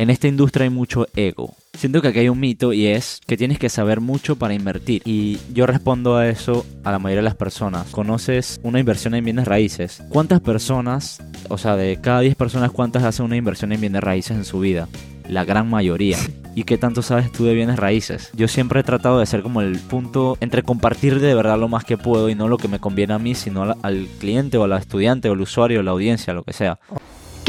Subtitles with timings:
[0.00, 1.54] En esta industria hay mucho ego.
[1.74, 5.02] Siento que aquí hay un mito y es que tienes que saber mucho para invertir.
[5.04, 7.86] Y yo respondo a eso a la mayoría de las personas.
[7.90, 10.02] ¿Conoces una inversión en bienes raíces?
[10.08, 14.38] ¿Cuántas personas, o sea, de cada 10 personas, cuántas hacen una inversión en bienes raíces
[14.38, 14.88] en su vida?
[15.28, 16.16] La gran mayoría.
[16.54, 18.30] ¿Y qué tanto sabes tú de bienes raíces?
[18.32, 21.84] Yo siempre he tratado de ser como el punto entre compartir de verdad lo más
[21.84, 24.64] que puedo y no lo que me conviene a mí, sino al, al cliente o
[24.64, 26.78] al estudiante o al usuario o la audiencia, lo que sea.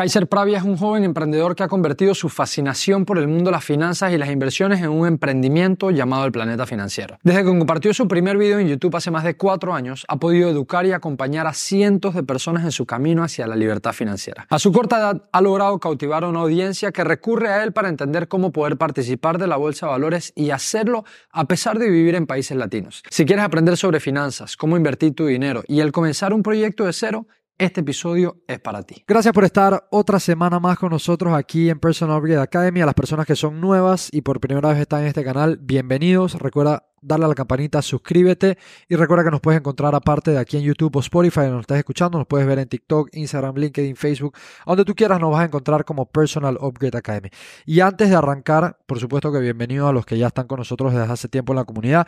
[0.00, 3.56] Kaiser Pravia es un joven emprendedor que ha convertido su fascinación por el mundo de
[3.56, 7.18] las finanzas y las inversiones en un emprendimiento llamado el Planeta Financiero.
[7.22, 10.48] Desde que compartió su primer video en YouTube hace más de cuatro años, ha podido
[10.48, 14.46] educar y acompañar a cientos de personas en su camino hacia la libertad financiera.
[14.48, 17.90] A su corta edad ha logrado cautivar a una audiencia que recurre a él para
[17.90, 22.14] entender cómo poder participar de la bolsa de valores y hacerlo a pesar de vivir
[22.14, 23.02] en países latinos.
[23.10, 26.94] Si quieres aprender sobre finanzas, cómo invertir tu dinero y el comenzar un proyecto de
[26.94, 27.26] cero,
[27.60, 29.04] este episodio es para ti.
[29.06, 32.80] Gracias por estar otra semana más con nosotros aquí en Personal Upgrade Academy.
[32.80, 36.34] A las personas que son nuevas y por primera vez están en este canal, bienvenidos.
[36.34, 38.58] Recuerda darle a la campanita, suscríbete
[38.88, 41.60] y recuerda que nos puedes encontrar aparte de aquí en YouTube o Spotify, donde nos
[41.62, 44.36] estás escuchando, nos puedes ver en TikTok, Instagram, LinkedIn, Facebook,
[44.66, 47.28] donde tú quieras nos vas a encontrar como Personal Upgrade Academy.
[47.66, 50.92] Y antes de arrancar, por supuesto que bienvenido a los que ya están con nosotros
[50.94, 52.06] desde hace tiempo en la comunidad.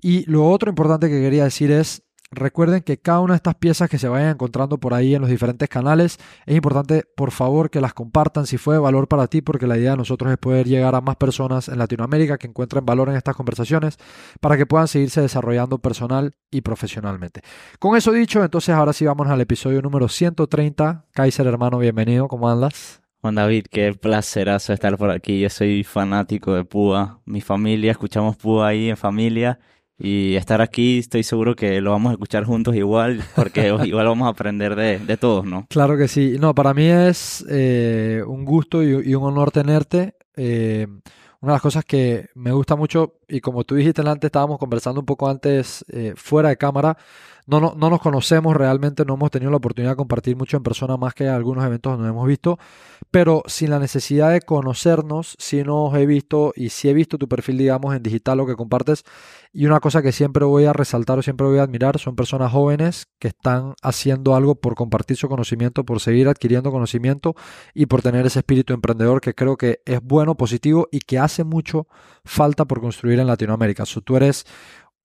[0.00, 3.90] Y lo otro importante que quería decir es Recuerden que cada una de estas piezas
[3.90, 7.80] que se vayan encontrando por ahí en los diferentes canales, es importante por favor que
[7.80, 10.68] las compartan si fue de valor para ti, porque la idea de nosotros es poder
[10.68, 13.98] llegar a más personas en Latinoamérica que encuentren valor en estas conversaciones
[14.40, 17.42] para que puedan seguirse desarrollando personal y profesionalmente.
[17.80, 21.06] Con eso dicho, entonces ahora sí vamos al episodio número 130.
[21.12, 23.02] Kaiser hermano, bienvenido, ¿cómo andas?
[23.22, 25.40] Juan David, qué placerazo estar por aquí.
[25.40, 27.20] Yo soy fanático de Púa.
[27.24, 29.58] Mi familia, escuchamos Púa ahí en familia
[30.00, 34.26] y estar aquí, estoy seguro que lo vamos a escuchar juntos igual, porque igual vamos
[34.26, 35.66] a aprender de, de, todos, ¿no?
[35.68, 36.36] Claro que sí.
[36.40, 40.14] No, para mí es eh, un gusto y, y, un honor tenerte.
[40.36, 40.86] Eh,
[41.42, 45.00] una de las cosas que me gusta mucho, y como tú dijiste antes, estábamos conversando
[45.00, 46.96] un poco antes eh, fuera de cámara,
[47.46, 50.62] no, no, no, nos conocemos realmente, no hemos tenido la oportunidad de compartir mucho en
[50.62, 52.58] persona más que algunos eventos donde hemos visto,
[53.10, 57.28] pero sin la necesidad de conocernos, sí nos he visto y sí he visto tu
[57.28, 59.04] perfil, digamos, en digital, lo que compartes.
[59.52, 62.52] Y una cosa que siempre voy a resaltar o siempre voy a admirar son personas
[62.52, 67.34] jóvenes que están haciendo algo por compartir su conocimiento, por seguir adquiriendo conocimiento
[67.74, 71.44] y por tener ese espíritu emprendedor que creo que es bueno, positivo y que hace
[71.44, 71.88] mucho
[72.24, 73.86] falta por construir en Latinoamérica.
[73.86, 74.46] So, tú eres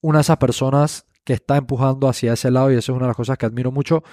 [0.01, 3.09] una de esas personas que está empujando hacia ese lado y eso es una de
[3.09, 4.03] las cosas que admiro mucho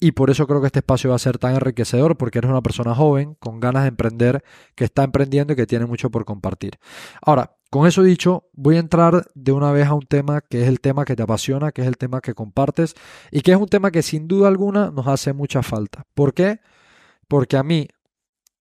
[0.00, 2.62] y por eso creo que este espacio va a ser tan enriquecedor porque eres una
[2.62, 4.42] persona joven con ganas de emprender,
[4.74, 6.78] que está emprendiendo y que tiene mucho por compartir.
[7.22, 10.68] Ahora, con eso dicho, voy a entrar de una vez a un tema que es
[10.68, 12.94] el tema que te apasiona, que es el tema que compartes
[13.30, 16.06] y que es un tema que sin duda alguna nos hace mucha falta.
[16.14, 16.60] ¿Por qué?
[17.28, 17.88] Porque a mí,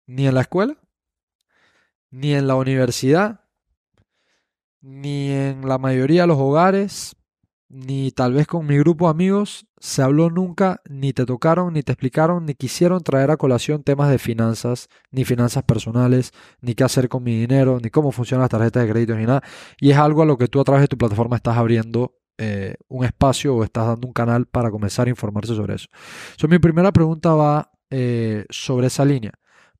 [0.06, 0.76] ni en la escuela,
[2.10, 3.40] ni en la universidad,
[4.80, 7.16] ni en la mayoría de los hogares,
[7.72, 11.82] ni tal vez con mi grupo de amigos se habló nunca, ni te tocaron, ni
[11.82, 16.84] te explicaron, ni quisieron traer a colación temas de finanzas, ni finanzas personales, ni qué
[16.84, 19.42] hacer con mi dinero, ni cómo funcionan las tarjetas de crédito, ni nada.
[19.80, 22.74] Y es algo a lo que tú a través de tu plataforma estás abriendo eh,
[22.88, 25.88] un espacio o estás dando un canal para comenzar a informarse sobre eso.
[26.36, 29.32] So, mi primera pregunta va eh, sobre esa línea.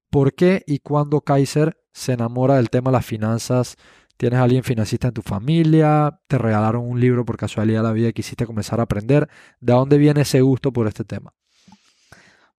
[0.09, 3.77] ¿Por qué y cuándo Kaiser se enamora del tema de las finanzas?
[4.17, 7.93] Tienes a alguien financista en tu familia, te regalaron un libro por casualidad de la
[7.93, 9.29] vida y quisiste comenzar a aprender.
[9.61, 11.33] ¿De dónde viene ese gusto por este tema?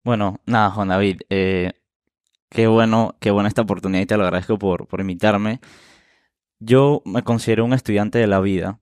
[0.04, 1.72] Bueno, nada, Juan David, eh,
[2.50, 5.60] qué bueno, qué buena esta oportunidad y te lo agradezco por, invitarme.
[6.58, 8.80] Yo me considero un estudiante de la vida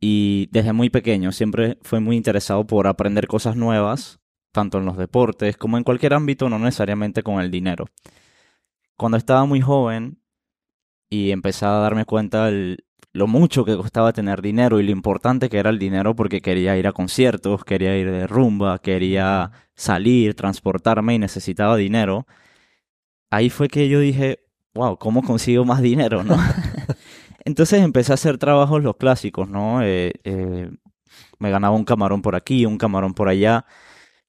[0.00, 4.20] y desde muy pequeño siempre fui muy interesado por aprender cosas nuevas,
[4.52, 7.86] tanto en los deportes como en cualquier ámbito, no necesariamente con el dinero.
[8.96, 10.20] Cuando estaba muy joven,
[11.08, 12.78] y empecé a darme cuenta de
[13.12, 16.76] lo mucho que costaba tener dinero y lo importante que era el dinero porque quería
[16.76, 22.26] ir a conciertos, quería ir de rumba, quería salir, transportarme y necesitaba dinero.
[23.30, 24.40] Ahí fue que yo dije,
[24.74, 26.24] wow, ¿cómo consigo más dinero?
[26.24, 26.36] ¿no?
[27.46, 29.82] Entonces empecé a hacer trabajos los clásicos, ¿no?
[29.82, 30.70] Eh, eh,
[31.38, 33.66] me ganaba un camarón por aquí, un camarón por allá.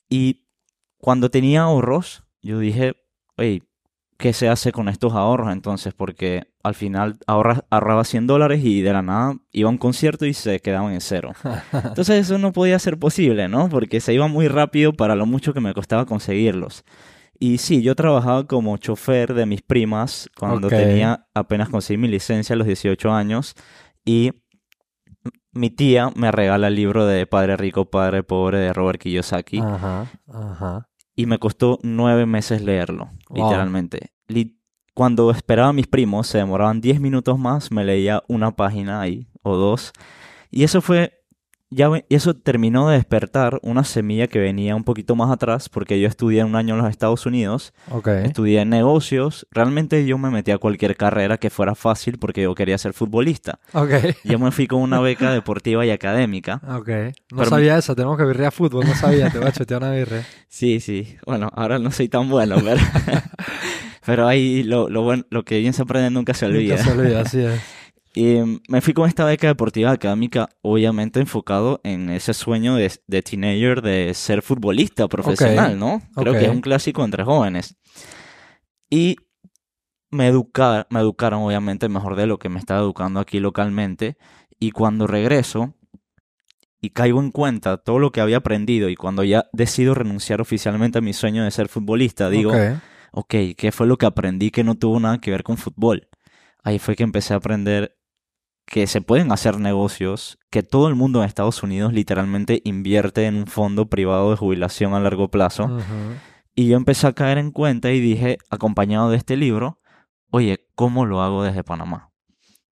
[0.09, 0.47] Y
[0.97, 2.95] cuando tenía ahorros, yo dije,
[3.37, 3.63] oye,
[4.17, 8.81] qué se hace con estos ahorros entonces, porque al final ahorra, ahorraba 100 dólares y
[8.81, 11.33] de la nada iba a un concierto y se quedaban en cero.
[11.73, 13.69] Entonces eso no podía ser posible, ¿no?
[13.69, 16.83] Porque se iba muy rápido para lo mucho que me costaba conseguirlos.
[17.39, 22.53] Y sí, yo trabajaba como chofer de mis primas cuando tenía apenas conseguí mi licencia
[22.53, 23.53] a los 18 años
[24.03, 24.31] y
[25.51, 30.07] mi tía me regala el libro de Padre Rico, Padre Pobre de Robert Kiyosaki Ajá,
[30.27, 30.89] ajá.
[31.17, 33.43] Y me costó nueve meses leerlo, Wow.
[33.43, 34.11] literalmente.
[34.29, 34.53] Li-
[34.93, 39.27] Cuando esperaba a mis primos, se demoraban 10 minutos más, me leía una página ahí
[39.43, 39.91] o dos.
[40.49, 41.16] Y eso fue,
[41.69, 46.07] ya eso terminó de despertar una semilla que venía un poquito más atrás, porque yo
[46.07, 48.07] estudié un año en los Estados Unidos, Ok.
[48.07, 52.77] estudié negocios, realmente yo me metí a cualquier carrera que fuera fácil porque yo quería
[52.77, 53.59] ser futbolista.
[53.73, 53.91] Ok.
[54.23, 56.61] Yo me fui con una beca deportiva y académica.
[56.69, 56.87] Ok.
[57.31, 59.91] No Pero- sabía eso, tenemos que birrear fútbol, no sabía, te voy a chutear una
[59.91, 60.23] birre.
[60.47, 61.17] Sí, sí.
[61.25, 62.79] Bueno, ahora no soy tan bueno, pero,
[64.05, 66.77] pero ahí lo, lo, bueno, lo que bien se aprende nunca se olvida.
[66.77, 67.59] Nunca se olvida, así es.
[68.19, 72.91] Y mm, me fui con esta beca deportiva académica, obviamente enfocado en ese sueño de,
[73.05, 76.01] de teenager de ser futbolista profesional, ¿no?
[76.15, 77.75] Creo que es un clásico entre jóvenes.
[78.89, 79.17] Y
[80.09, 84.17] me, educa- me educaron, obviamente, mejor de lo que me estaba educando aquí localmente.
[84.59, 85.75] Y cuando regreso
[86.81, 90.97] y caigo en cuenta todo lo que había aprendido y cuando ya decido renunciar oficialmente
[90.99, 92.79] a mi sueño de ser futbolista, digo, Ok.
[93.11, 96.07] ok, ¿qué fue lo que aprendí que no tuvo nada que ver con fútbol?
[96.63, 97.96] Ahí fue que empecé a aprender
[98.67, 103.37] que se pueden hacer negocios, que todo el mundo en Estados Unidos literalmente invierte en
[103.37, 105.79] un fondo privado de jubilación a largo plazo.
[106.53, 109.79] Y yo empecé a caer en cuenta y dije, acompañado de este libro,
[110.31, 112.11] oye, ¿cómo lo hago desde Panamá?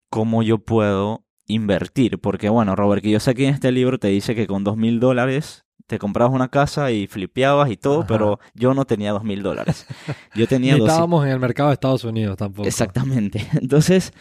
[0.09, 2.19] ¿Cómo yo puedo invertir?
[2.19, 4.75] Porque bueno, Robert, que yo sé que en este libro te dice que con dos
[4.75, 8.07] mil dólares te comprabas una casa y flipeabas y todo, Ajá.
[8.07, 9.85] pero yo no tenía dos mil dólares.
[10.33, 12.67] Yo tenía Ni 200 estábamos en el mercado de Estados Unidos tampoco.
[12.67, 13.47] Exactamente.
[13.53, 14.11] Entonces,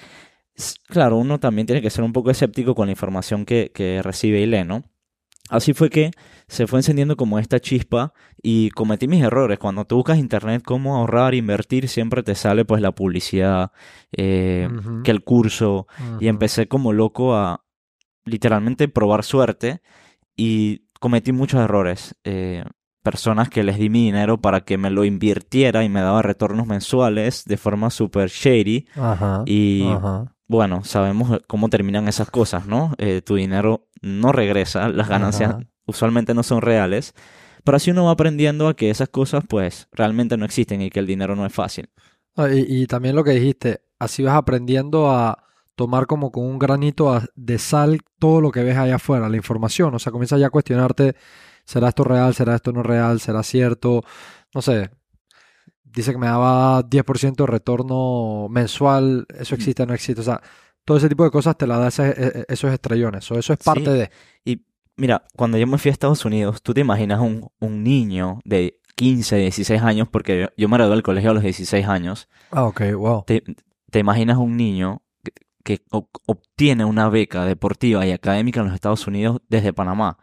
[0.87, 4.41] claro, uno también tiene que ser un poco escéptico con la información que, que recibe
[4.41, 4.83] y lee, ¿no?
[5.51, 6.11] Así fue que
[6.49, 9.59] se fue encendiendo como esta chispa y cometí mis errores.
[9.59, 13.71] Cuando tú buscas internet cómo ahorrar, invertir, siempre te sale pues la publicidad,
[14.13, 14.69] eh,
[15.05, 15.87] que el curso,
[16.19, 17.63] y empecé como loco a
[18.25, 19.83] literalmente probar suerte
[20.35, 22.17] y cometí muchos errores.
[22.25, 22.65] Eh,
[23.03, 26.67] personas que les di mi dinero para que me lo invirtiera y me daba retornos
[26.67, 28.87] mensuales de forma super shady.
[28.97, 29.43] Ajá.
[29.45, 30.34] Y Ajá.
[30.49, 32.93] Bueno, sabemos cómo terminan esas cosas, ¿no?
[32.99, 35.67] Eh, tu dinero no regresa, las ganancias Ajá.
[35.87, 37.15] usualmente no son reales.
[37.65, 41.01] Pero así uno va aprendiendo a que esas cosas pues realmente no existen y que
[41.01, 41.91] el dinero no es fácil.
[42.37, 45.45] Ah, Y, y también lo que dijiste, así vas aprendiendo a
[45.77, 49.95] tomar como con un granito de sal todo lo que ves allá afuera, la información.
[49.95, 51.17] O sea, comienzas ya a cuestionarte,
[51.65, 52.35] ¿será esto real?
[52.35, 53.21] ¿Será esto no real?
[53.21, 54.03] ¿Será cierto?
[54.55, 54.91] No sé.
[55.95, 59.27] Dice que me daba 10% de retorno mensual.
[59.39, 60.21] ¿Eso existe o no existe?
[60.21, 60.41] O sea,
[60.85, 63.31] todo ese tipo de cosas te la da ese- e- e- esos estrellones.
[63.31, 63.91] O eso es parte Sí.
[63.91, 64.11] de...
[64.45, 64.63] Y
[64.97, 68.81] mira, cuando yo me fui a Estados Unidos, tú te imaginas un, un niño de
[68.97, 72.65] 15, 16 años, porque yo, yo me gradué del colegio a los 16 años, Ah,
[72.65, 73.25] ok, wow.
[73.27, 73.43] te,
[73.91, 75.33] te imaginas un niño que,
[75.65, 80.19] que ob- obtiene una beca deportiva y académica en los Estados Unidos desde Panamá.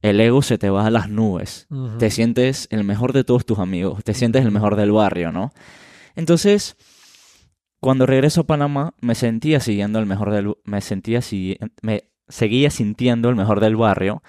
[0.00, 1.66] El ego se te va a las nubes.
[1.98, 5.52] Te sientes el mejor de todos tus amigos, te sientes el mejor del barrio, ¿no?
[6.14, 6.76] Entonces,
[7.80, 11.20] cuando regreso a Panamá, me sentía siguiendo el mejor del, me sentía
[11.82, 14.22] me seguía sintiendo el mejor del barrio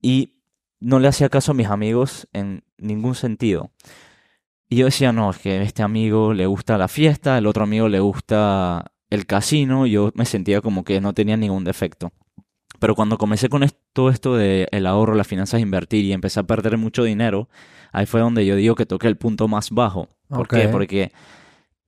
[0.00, 0.34] y
[0.80, 3.70] no le hacía caso a mis amigos en ningún sentido.
[4.68, 7.64] Y yo decía, no, es que a este amigo le gusta la fiesta, el otro
[7.64, 12.12] amigo le gusta el casino, yo me sentía como que no tenía ningún defecto.
[12.78, 16.40] Pero cuando comencé con es- todo esto de el ahorro, las finanzas, invertir y empecé
[16.40, 17.48] a perder mucho dinero,
[17.92, 20.08] ahí fue donde yo digo que toqué el punto más bajo.
[20.28, 20.68] ¿Por qué?
[20.68, 21.12] Porque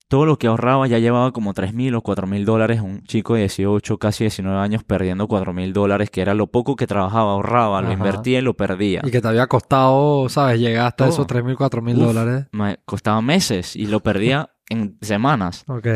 [0.08, 2.80] todo lo que ahorraba ya llevaba como 3 mil o 4 mil dólares.
[2.80, 6.76] Un chico de 18, casi 19 años perdiendo 4 mil dólares, que era lo poco
[6.76, 9.00] que trabajaba, ahorraba, lo invertía y lo perdía.
[9.04, 10.60] Y que te había costado, ¿sabes?
[10.60, 11.08] Llegar hasta Todo.
[11.08, 12.46] esos 3 mil, 4 mil dólares.
[12.52, 15.64] Me costaba meses y lo perdía en semanas.
[15.66, 15.88] Ok.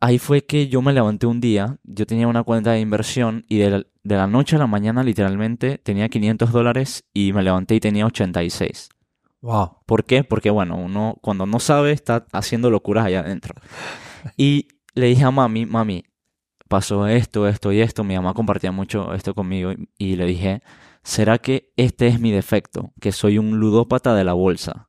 [0.00, 3.58] Ahí fue que yo me levanté un día, yo tenía una cuenta de inversión y
[3.58, 7.76] de la, de la noche a la mañana literalmente tenía 500 dólares y me levanté
[7.76, 8.90] y tenía 86.
[9.40, 9.78] Wow.
[9.86, 10.22] ¿Por qué?
[10.22, 13.54] Porque bueno, uno cuando no sabe está haciendo locuras allá adentro.
[14.36, 16.04] Y le dije a mami, mami,
[16.68, 20.62] pasó esto, esto y esto, mi mamá compartía mucho esto conmigo y, y le dije,
[21.02, 22.92] ¿será que este es mi defecto?
[23.00, 24.88] Que soy un ludópata de la bolsa.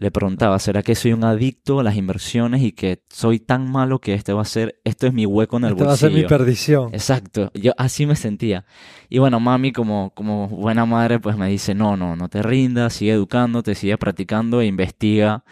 [0.00, 4.00] Le preguntaba, ¿será que soy un adicto a las inversiones y que soy tan malo
[4.00, 6.08] que este va a ser, esto es mi hueco en el Esta va a ser
[6.08, 6.38] mi bolsillo?
[6.38, 6.94] perdición.
[6.94, 8.64] Exacto, yo así me sentía.
[9.10, 12.94] Y bueno, mami como, como buena madre pues me dice, no, no, no te rindas,
[12.94, 15.44] sigue educándote, sigue practicando e investiga.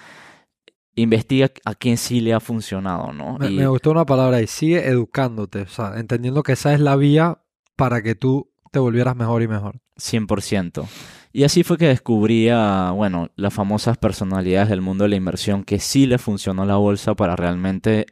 [0.95, 3.37] investiga a quién sí le ha funcionado, ¿no?
[3.39, 6.81] Me, Y me gustó una palabra ahí, sigue educándote, o sea, entendiendo que esa es
[6.81, 7.43] la vía
[7.77, 9.81] para que tú te volvieras mejor y mejor.
[9.99, 10.87] 100%.
[11.39, 15.63] Y así fue que descubrí a, bueno, las famosas personalidades del mundo de la inversión
[15.63, 18.07] que sí le funcionó la bolsa para realmente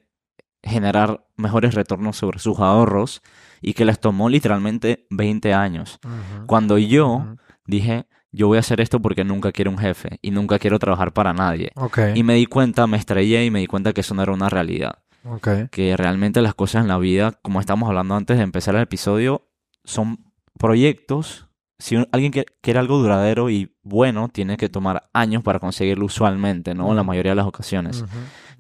[0.63, 3.23] generar mejores retornos sobre sus ahorros
[3.61, 5.99] y que les tomó literalmente 20 años.
[6.47, 7.35] Cuando yo
[7.67, 11.13] dije, yo voy a hacer esto porque nunca quiero un jefe y nunca quiero trabajar
[11.13, 11.73] para nadie.
[12.15, 14.51] Y me di cuenta, me estrellé y me di cuenta que eso no era una
[14.51, 15.01] realidad.
[15.25, 15.49] ok.
[15.73, 19.49] Que realmente las cosas en la vida, como estamos hablando antes de empezar el episodio,
[19.83, 21.46] son proyectos.
[21.79, 26.07] Si un- alguien que- quiere algo duradero y bueno, tiene que tomar años para conseguirlo
[26.07, 26.91] usualmente, ¿no?
[26.91, 28.05] En la mayoría de las ocasiones.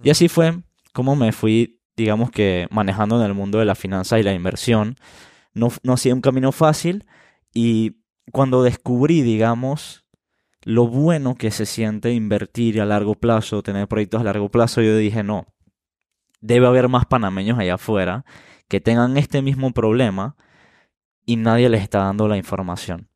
[0.03, 0.59] Y así fue
[0.93, 4.97] como me fui, digamos que manejando en el mundo de la finanza y la inversión.
[5.55, 7.07] No, no ha sido un camino fácil
[7.55, 7.97] y
[8.33, 10.05] cuando descubrí, digamos,
[10.63, 14.97] lo bueno que se siente invertir a largo plazo, tener proyectos a largo plazo, yo
[14.97, 15.47] dije, no,
[16.41, 18.25] debe haber más panameños allá afuera
[18.69, 20.37] que tengan este mismo problema
[21.26, 23.09] y nadie les está dando la información.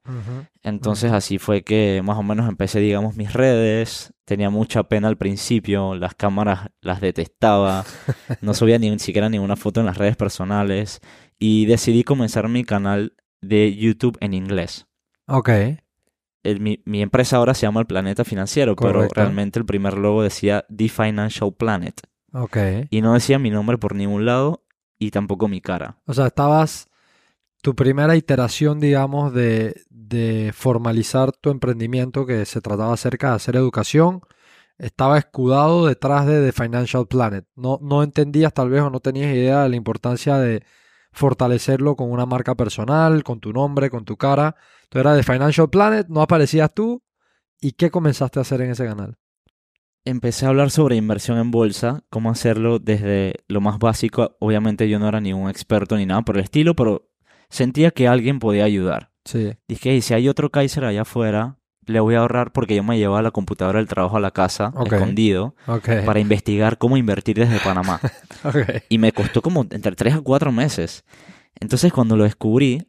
[0.63, 4.13] Entonces así fue que más o menos empecé, digamos, mis redes.
[4.25, 7.85] Tenía mucha pena al principio, las cámaras las detestaba,
[8.43, 11.01] no subía ni siquiera ninguna foto en las redes personales
[11.39, 14.87] y decidí comenzar mi canal de YouTube en inglés.
[15.27, 15.49] Ok,
[16.43, 20.23] El- mi, mi empresa ahora se llama El Planeta Financiero, pero realmente el primer logo
[20.23, 22.01] decía The Financial Planet
[22.33, 22.57] ok.
[22.91, 24.65] y no decía mi nombre por ningún lado
[24.99, 25.99] y tampoco mi cara.
[26.07, 26.89] O sea, estabas,
[27.63, 33.57] tu primera iteración, digamos, de, de formalizar tu emprendimiento que se trataba acerca de hacer
[33.57, 34.23] educación,
[34.79, 37.47] estaba escudado detrás de The Financial Planet.
[37.55, 40.65] No, no entendías tal vez o no tenías idea de la importancia de
[41.13, 44.57] fortalecerlo con una marca personal, con tu nombre, con tu cara.
[44.85, 47.03] Entonces era The Financial Planet, no aparecías tú.
[47.61, 49.19] ¿Y qué comenzaste a hacer en ese canal?
[50.07, 54.37] Empecé a hablar sobre inversión en bolsa, cómo hacerlo desde lo más básico.
[54.41, 57.10] Obviamente yo no era ningún experto ni nada por el estilo, pero
[57.51, 59.11] sentía que alguien podía ayudar.
[59.25, 62.83] Sí, Dije, "Hey, si hay otro Kaiser allá afuera, le voy a ahorrar porque yo
[62.83, 65.55] me llevaba la computadora del trabajo a la casa, escondido,
[66.07, 68.01] para investigar cómo invertir desde Panamá.
[68.89, 71.05] Y me costó como entre 3 a 4 meses.
[71.61, 72.89] Entonces cuando lo descubrí,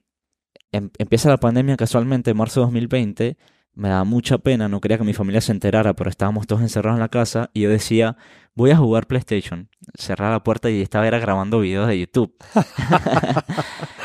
[0.71, 3.37] em- empieza la pandemia casualmente en marzo de 2020,
[3.73, 6.97] me daba mucha pena, no quería que mi familia se enterara, pero estábamos todos encerrados
[6.97, 8.17] en la casa y yo decía,
[8.53, 9.69] voy a jugar PlayStation.
[9.97, 12.35] Cerraba la puerta y estaba era grabando videos de YouTube.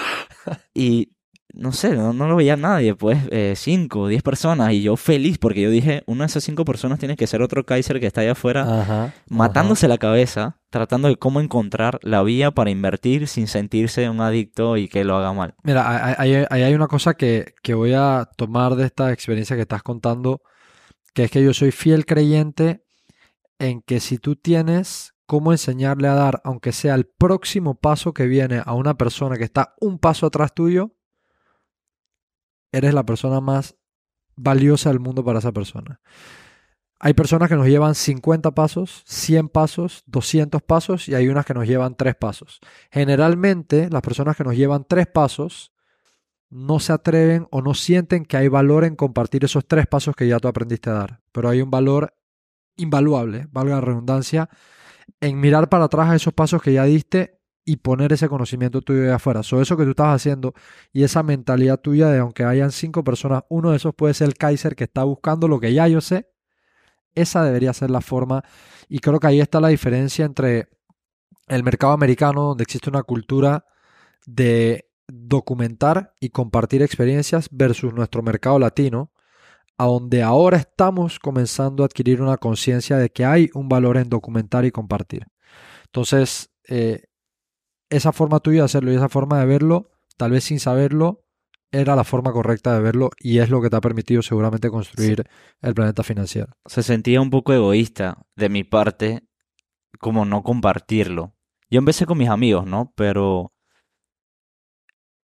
[0.75, 1.13] y
[1.57, 3.19] no sé, no, no lo veía nadie, pues
[3.59, 6.99] 5 o 10 personas y yo feliz porque yo dije, una de esas 5 personas
[6.99, 9.15] tiene que ser otro Kaiser que está allá afuera Ajá.
[9.31, 14.77] matándose la cabeza, tratando de cómo encontrar la vía para invertir sin sentirse un adicto
[14.77, 15.55] y que lo haga mal.
[15.63, 19.57] Mira, ahí hay, ahí hay una cosa que, que voy a tomar de esta experiencia
[19.57, 20.43] que estás contando,
[21.15, 22.83] que es que yo soy fiel creyente
[23.59, 28.27] en que si tú tienes cómo enseñarle a dar, aunque sea el próximo paso que
[28.27, 30.97] viene a una persona que está un paso atrás tuyo,
[32.73, 33.77] eres la persona más
[34.37, 36.01] valiosa del mundo para esa persona.
[36.99, 41.53] Hay personas que nos llevan 50 pasos, 100 pasos, 200 pasos y hay unas que
[41.53, 42.61] nos llevan 3 pasos.
[42.91, 45.73] Generalmente las personas que nos llevan 3 pasos
[46.49, 50.27] no se atreven o no sienten que hay valor en compartir esos 3 pasos que
[50.27, 51.23] ya tú aprendiste a dar.
[51.33, 52.15] Pero hay un valor
[52.77, 54.49] invaluable, valga la redundancia,
[55.21, 59.03] en mirar para atrás a esos pasos que ya diste y poner ese conocimiento tuyo
[59.03, 59.43] de afuera.
[59.43, 60.55] So, eso que tú estás haciendo
[60.93, 64.35] y esa mentalidad tuya de aunque hayan cinco personas, uno de esos puede ser el
[64.35, 66.31] Kaiser que está buscando lo que ya yo sé.
[67.15, 68.45] Esa debería ser la forma.
[68.89, 70.69] Y creo que ahí está la diferencia entre
[71.49, 73.65] el mercado americano, donde existe una cultura
[74.27, 79.11] de documentar y compartir experiencias, versus nuestro mercado latino,
[79.79, 84.09] a donde ahora estamos comenzando a adquirir una conciencia de que hay un valor en
[84.09, 85.27] documentar y compartir.
[85.85, 87.05] Entonces, eh,
[87.91, 91.25] esa forma tuya de hacerlo y esa forma de verlo, tal vez sin saberlo,
[91.73, 95.25] era la forma correcta de verlo y es lo que te ha permitido seguramente construir
[95.61, 96.53] el planeta financiero.
[96.65, 99.29] Se sentía un poco egoísta de mi parte
[100.01, 101.35] como no compartirlo.
[101.69, 102.93] Yo empecé con mis amigos, ¿no?
[102.97, 103.53] Pero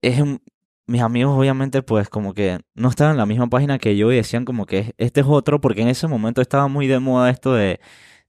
[0.03, 0.43] es un-
[0.87, 4.17] mis amigos obviamente pues como que no estaban en la misma página que yo y
[4.17, 7.55] decían como que este es otro porque en ese momento estaba muy de moda esto
[7.55, 7.81] de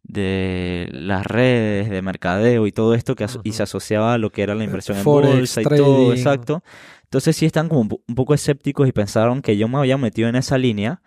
[0.03, 4.43] de las redes, de mercadeo y todo esto que y se asociaba a lo que
[4.43, 6.63] era la inversión en bolsa y todo, exacto.
[7.03, 10.35] Entonces sí están como un poco escépticos y pensaron que yo me había metido en
[10.35, 11.01] esa línea.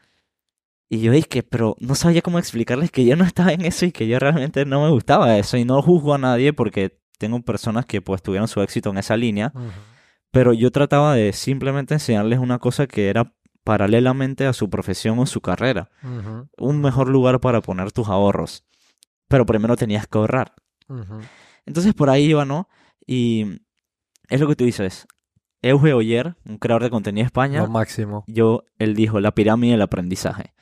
[0.89, 3.93] Y yo dije, pero no sabía cómo explicarles que yo no estaba en eso y
[3.93, 5.57] que yo realmente no me gustaba eso.
[5.57, 9.17] Y no juzgo a nadie porque tengo personas que pues tuvieron su éxito en esa
[9.17, 9.53] línea.
[10.37, 13.33] Pero yo trataba de simplemente enseñarles una cosa que era
[13.65, 15.89] paralelamente a su profesión o su carrera.
[16.59, 18.63] Un mejor lugar para poner tus ahorros.
[19.29, 20.53] pero primero tenías que ahorrar.
[21.65, 22.69] Entonces por ahí iba, ¿no?
[23.07, 23.63] Y
[24.29, 25.07] es lo que tú dices.
[25.63, 28.23] Euge Oyer, un creador de contenido de España, Lo máximo.
[28.29, 30.53] yo, él dijo la pirámide del aprendizaje.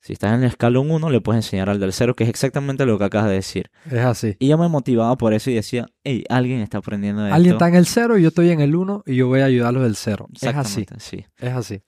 [0.00, 2.86] Si estás en el escalón 1, le puedes enseñar al del 0, que es exactamente
[2.86, 3.70] lo que acabas de decir.
[3.90, 4.36] Es así.
[4.38, 7.64] Y yo me motivaba por eso y decía, hey, alguien está aprendiendo de Alguien esto.
[7.64, 9.82] está en el cero y yo estoy en el uno y yo voy a ayudarlos
[9.82, 10.28] del cero.
[10.40, 10.86] Es así.
[10.98, 11.26] Sí.
[11.36, 11.82] Es así.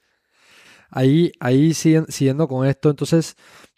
[0.91, 3.37] Ahí, ahí siguiendo con esto, entonces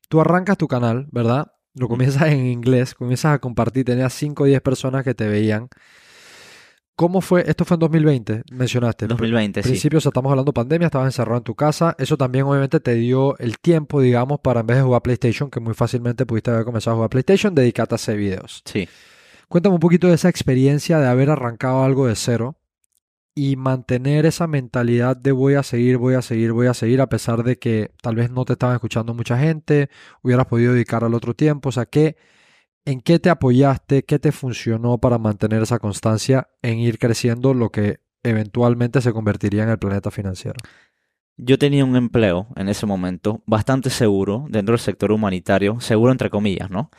[0.08, 1.48] tú arrancas tu canal, ¿verdad?
[1.74, 5.68] Lo comienzas en inglés, comienzas a compartir, tenías 5 o 10 personas que te veían.
[7.02, 7.42] ¿Cómo fue?
[7.48, 9.08] Esto fue en 2020, mencionaste.
[9.08, 9.68] 2020, sí.
[9.70, 11.96] principio, o sea, estamos hablando pandemia, estabas encerrado en tu casa.
[11.98, 15.58] Eso también obviamente te dio el tiempo, digamos, para en vez de jugar PlayStation, que
[15.58, 18.62] muy fácilmente pudiste haber comenzado a jugar PlayStation, dedicarte a hacer videos.
[18.66, 18.88] Sí.
[19.48, 22.54] Cuéntame un poquito de esa experiencia de haber arrancado algo de cero
[23.34, 27.08] y mantener esa mentalidad de voy a seguir, voy a seguir, voy a seguir, a
[27.08, 29.90] pesar de que tal vez no te estaban escuchando mucha gente,
[30.22, 31.70] hubieras podido dedicar al otro tiempo.
[31.70, 32.14] O sea, ¿qué,
[32.84, 34.04] ¿en qué te apoyaste?
[34.04, 39.64] ¿Qué te funcionó para mantener esa constancia en ir creciendo lo que eventualmente se convertiría
[39.64, 40.56] en el planeta financiero?
[41.36, 46.30] Yo tenía un empleo en ese momento bastante seguro dentro del sector humanitario, seguro entre
[46.30, 46.90] comillas, ¿no?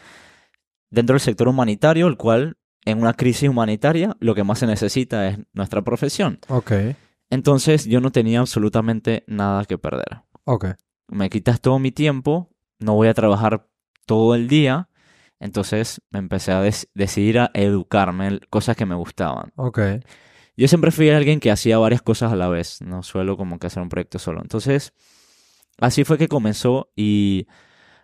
[0.90, 5.28] Dentro del sector humanitario, el cual en una crisis humanitaria lo que más se necesita
[5.30, 6.40] es nuestra profesión.
[6.50, 6.72] Ok,
[7.30, 10.22] Entonces yo no tenía absolutamente nada que perder.
[10.44, 10.66] ok,
[11.08, 12.50] Me quitas todo mi tiempo,
[12.80, 13.68] no voy a trabajar
[14.06, 14.90] todo el día,
[15.44, 19.52] entonces me empecé a decidir a educarme en cosas que me gustaban.
[19.58, 19.80] ok.
[20.56, 23.68] Yo siempre fui alguien que hacía varias cosas a la vez, no suelo como que
[23.68, 24.42] hacer un proyecto solo.
[24.42, 24.94] Entonces,
[25.80, 27.48] así fue que comenzó y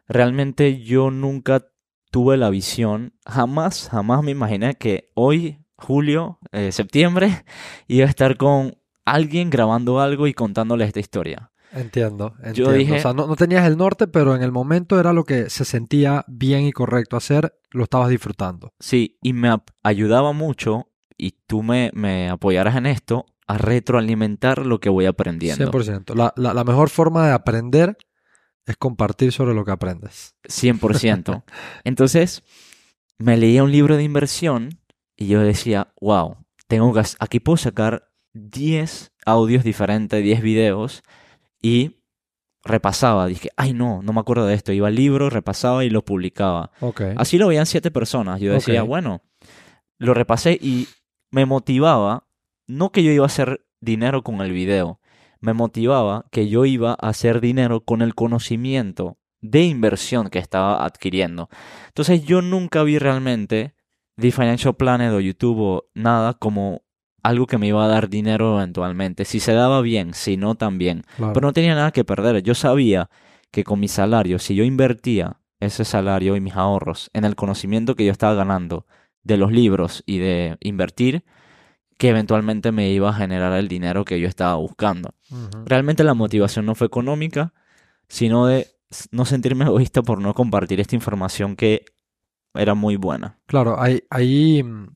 [0.08, 1.67] realmente yo nunca
[2.12, 7.46] tuve la visión, jamás, jamás me imaginé que hoy, julio, eh, septiembre,
[7.88, 11.51] iba a estar con alguien grabando algo y contándole esta historia.
[11.71, 12.71] Entiendo, Yo entiendo.
[12.73, 15.49] dije- O sea, no, no tenías el norte, pero en el momento era lo que
[15.49, 18.73] se sentía bien y correcto hacer, lo estabas disfrutando.
[18.79, 24.79] Sí, y me ayudaba mucho, y tú me, me apoyarás en esto, a retroalimentar lo
[24.79, 25.71] que voy aprendiendo.
[25.71, 26.15] 100%.
[26.15, 27.97] La, la, la mejor forma de aprender
[28.65, 30.35] es compartir sobre lo que aprendes.
[30.47, 31.43] 100%.
[31.84, 32.43] Entonces,
[33.17, 34.79] me leía un libro de inversión
[35.17, 41.01] y yo decía, wow, tengo que, aquí puedo sacar 10 audios diferentes, 10 videos
[41.62, 41.98] y
[42.63, 43.28] repasaba.
[43.28, 44.72] Dije, ay no, no me acuerdo de esto.
[44.72, 46.72] Iba al libro, repasaba y lo publicaba.
[47.17, 48.41] Así lo veían siete personas.
[48.41, 49.22] Yo decía, bueno,
[49.98, 50.88] lo repasé y
[51.32, 52.28] me motivaba,
[52.67, 55.00] no que yo iba a hacer dinero con el video,
[55.39, 60.84] me motivaba que yo iba a hacer dinero con el conocimiento de inversión que estaba
[60.84, 61.50] adquiriendo.
[61.88, 63.76] Entonces yo nunca vi realmente
[64.17, 66.84] The Financial Planet o YouTube o nada como
[67.23, 69.25] algo que me iba a dar dinero eventualmente.
[69.25, 71.03] Si se daba bien, si no también.
[71.17, 71.34] Claro.
[71.34, 72.41] Pero no tenía nada que perder.
[72.43, 73.10] Yo sabía
[73.51, 77.95] que con mi salario, si yo invertía ese salario y mis ahorros en el conocimiento
[77.95, 78.86] que yo estaba ganando
[79.23, 81.23] de los libros y de invertir,
[81.97, 85.13] que eventualmente me iba a generar el dinero que yo estaba buscando.
[85.65, 87.53] Realmente la motivación no fue económica,
[88.08, 88.67] sino de
[89.12, 91.84] no sentirme egoísta por no compartir esta información que
[92.53, 93.38] era muy buena.
[93.45, 94.88] Claro, ahí, ahí, mm,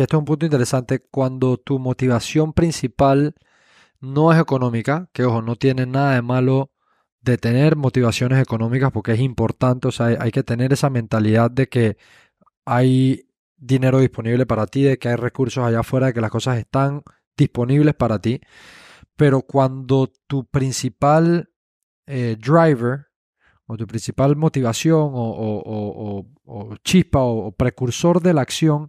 [0.00, 3.34] que esto es un punto interesante, cuando tu motivación principal
[4.00, 6.72] no es económica, que ojo, no tiene nada de malo
[7.20, 11.68] de tener motivaciones económicas porque es importante, o sea, hay, que tener esa mentalidad de
[11.68, 11.98] que
[12.64, 16.56] hay dinero disponible para ti, de que hay recursos allá afuera, de que las cosas
[16.56, 17.02] están
[17.36, 18.40] disponibles para ti,
[19.16, 21.50] pero cuando tu principal
[22.06, 23.08] eh, driver
[23.66, 26.24] o tu principal motivación o,
[26.84, 28.88] chispa o precursor de la acción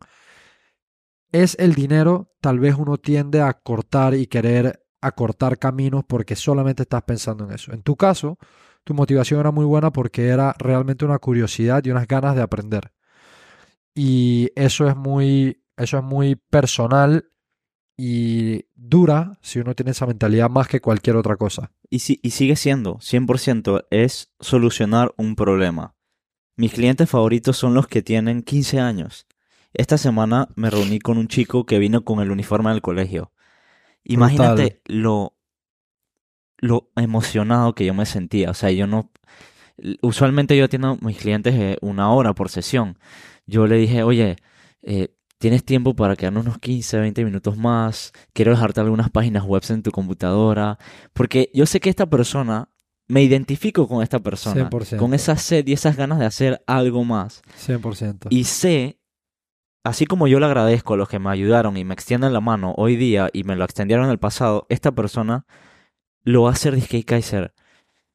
[1.31, 6.83] es el dinero, tal vez uno tiende a cortar y querer acortar caminos porque solamente
[6.83, 7.73] estás pensando en eso.
[7.73, 8.37] En tu caso,
[8.83, 12.93] tu motivación era muy buena porque era realmente una curiosidad y unas ganas de aprender.
[13.93, 17.31] Y eso es muy, eso es muy personal
[17.97, 21.71] y dura si uno tiene esa mentalidad más que cualquier otra cosa.
[21.89, 25.95] Y, y sigue siendo, 100%, es solucionar un problema.
[26.55, 29.27] Mis clientes favoritos son los que tienen 15 años.
[29.73, 33.31] Esta semana me reuní con un chico que vino con el uniforme del colegio.
[34.03, 35.37] Imagínate lo,
[36.57, 38.49] lo emocionado que yo me sentía.
[38.49, 39.11] O sea, yo no...
[40.01, 42.99] Usualmente yo atiendo a mis clientes eh, una hora por sesión.
[43.45, 44.35] Yo le dije, oye,
[44.83, 48.11] eh, ¿tienes tiempo para quedarnos unos 15, 20 minutos más?
[48.33, 50.77] Quiero dejarte algunas páginas web en tu computadora.
[51.13, 52.69] Porque yo sé que esta persona,
[53.11, 54.69] me identifico con esta persona.
[54.69, 54.97] 100%.
[54.97, 57.41] Con esa sed y esas ganas de hacer algo más.
[57.67, 58.27] 100%.
[58.29, 59.00] Y sé,
[59.83, 62.73] así como yo le agradezco a los que me ayudaron y me extienden la mano
[62.77, 65.45] hoy día y me lo extendieron en el pasado, esta persona
[66.23, 67.53] lo va a hacer Disque Kaiser.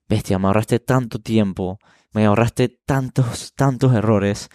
[0.09, 1.79] Bestia, me ahorraste tanto tiempo,
[2.13, 4.49] me ahorraste tantos, tantos errores.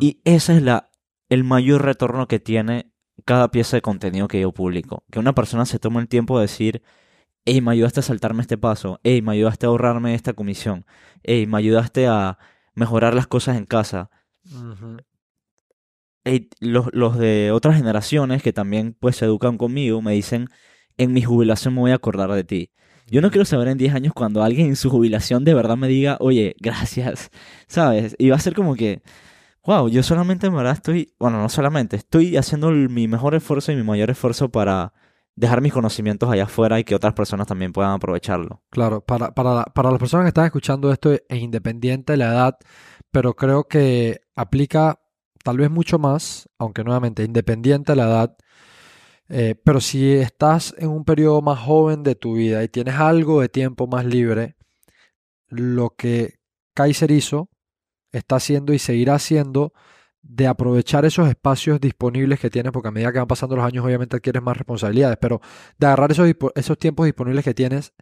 [0.00, 0.90] Y ese es la,
[1.28, 2.92] el mayor retorno que tiene
[3.24, 5.04] cada pieza de contenido que yo publico.
[5.10, 6.82] Que una persona se tome el tiempo de decir,
[7.44, 10.84] hey, me ayudaste a saltarme este paso, hey, me ayudaste a ahorrarme esta comisión,
[11.22, 12.38] hey, me ayudaste a
[12.74, 14.10] mejorar las cosas en casa.
[16.28, 20.48] Hey, los, los de otras generaciones que también pues se educan conmigo me dicen,
[20.98, 22.70] en mi jubilación me voy a acordar de ti.
[23.06, 25.88] Yo no quiero saber en 10 años cuando alguien en su jubilación de verdad me
[25.88, 27.30] diga, oye, gracias,
[27.66, 28.14] ¿sabes?
[28.18, 29.00] Y va a ser como que,
[29.64, 33.72] wow, yo solamente en verdad estoy, bueno, no solamente, estoy haciendo el- mi mejor esfuerzo
[33.72, 34.92] y mi mayor esfuerzo para
[35.36, 38.62] dejar mis conocimientos allá afuera y que otras personas también puedan aprovecharlo.
[38.70, 42.58] Claro, para, para, para las personas que están escuchando esto es independiente de la edad,
[43.10, 45.00] pero creo que aplica
[45.48, 48.36] tal vez mucho más, aunque nuevamente independiente de la edad.
[49.30, 53.40] eh, pero si estás en un periodo más joven de tu vida y tienes algo
[53.40, 54.56] de tiempo más libre,
[55.48, 56.34] lo que
[56.74, 57.48] Kaiser hizo,
[58.12, 59.72] está haciendo y seguirá haciendo
[60.20, 63.86] de aprovechar esos espacios disponibles que tienes, porque a medida que van pasando los años
[63.86, 65.40] obviamente adquieres más responsabilidades, pero
[65.78, 67.94] de agarrar esos, esos tiempos disponibles que tienes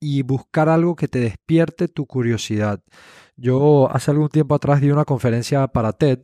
[0.00, 2.82] y buscar algo que te despierte tu curiosidad.
[3.36, 6.20] Yo hace algún tiempo atrás di una conferencia para TED.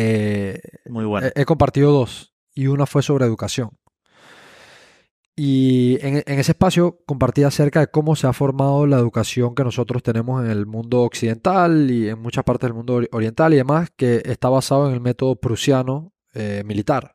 [0.00, 1.26] Eh, Muy bueno.
[1.34, 3.70] he, he compartido dos y una fue sobre educación.
[5.36, 9.62] Y en, en ese espacio compartí acerca de cómo se ha formado la educación que
[9.62, 13.58] nosotros tenemos en el mundo occidental y en muchas partes del mundo ori- oriental y
[13.58, 17.14] demás, que está basado en el método prusiano eh, militar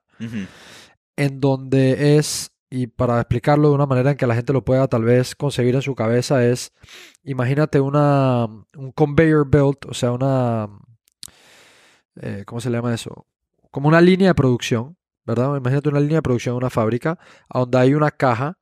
[1.18, 4.88] en donde es, y para explicarlo de una manera en que la gente lo pueda
[4.88, 6.72] tal vez concebir en su cabeza, es,
[7.24, 8.46] imagínate una,
[8.78, 10.70] un conveyor belt, o sea, una,
[12.22, 13.26] eh, ¿cómo se le llama eso?
[13.72, 15.56] Como una línea de producción, ¿verdad?
[15.56, 17.18] Imagínate una línea de producción de una fábrica,
[17.52, 18.58] donde hay una caja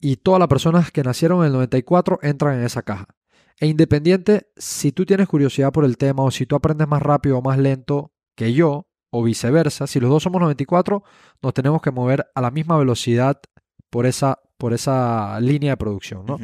[0.00, 3.06] y todas las personas que nacieron en el 94 entran en esa caja.
[3.58, 7.38] E independiente si tú tienes curiosidad por el tema o si tú aprendes más rápido
[7.38, 11.04] o más lento que yo, o viceversa, si los dos somos 94,
[11.40, 13.40] nos tenemos que mover a la misma velocidad
[13.88, 16.40] por esa, por esa línea de producción, ¿no?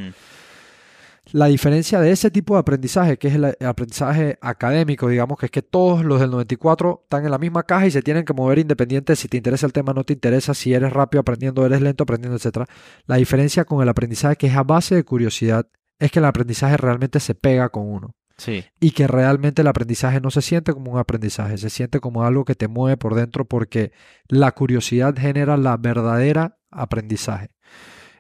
[1.33, 5.53] La diferencia de ese tipo de aprendizaje, que es el aprendizaje académico, digamos, que es
[5.53, 8.59] que todos los del 94 están en la misma caja y se tienen que mover
[8.59, 12.03] independientes si te interesa el tema, no te interesa, si eres rápido aprendiendo, eres lento
[12.05, 12.69] aprendiendo, etc.
[13.07, 15.67] La diferencia con el aprendizaje que es a base de curiosidad
[15.99, 18.65] es que el aprendizaje realmente se pega con uno Sí.
[18.81, 22.47] y que realmente el aprendizaje no se siente como un aprendizaje, se siente como algo
[22.47, 23.93] que te mueve por dentro porque
[24.29, 27.51] la curiosidad genera la verdadera aprendizaje,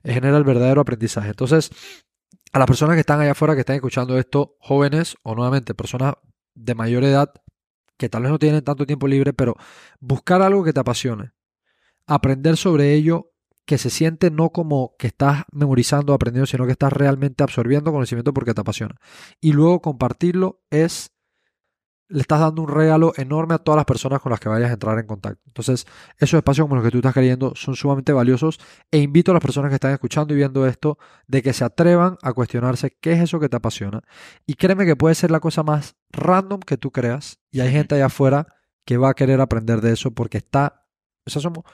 [0.04, 1.28] genera el verdadero aprendizaje.
[1.30, 1.70] Entonces,
[2.52, 6.14] a las personas que están allá afuera, que están escuchando esto, jóvenes o nuevamente personas
[6.54, 7.32] de mayor edad,
[7.96, 9.54] que tal vez no tienen tanto tiempo libre, pero
[10.00, 11.32] buscar algo que te apasione,
[12.06, 13.30] aprender sobre ello
[13.66, 18.34] que se siente no como que estás memorizando aprendiendo, sino que estás realmente absorbiendo conocimiento
[18.34, 18.96] porque te apasiona.
[19.40, 21.12] Y luego compartirlo es,
[22.10, 24.72] le estás dando un regalo enorme a todas las personas con las que vayas a
[24.74, 25.40] entrar en contacto.
[25.46, 25.86] Entonces,
[26.18, 28.58] esos espacios como los que tú estás queriendo son sumamente valiosos
[28.90, 32.18] e invito a las personas que están escuchando y viendo esto de que se atrevan
[32.22, 34.02] a cuestionarse qué es eso que te apasiona.
[34.44, 37.94] Y créeme que puede ser la cosa más random que tú creas y hay gente
[37.94, 38.46] allá afuera
[38.84, 40.86] que va a querer aprender de eso porque está,
[41.24, 41.64] o sea, somos,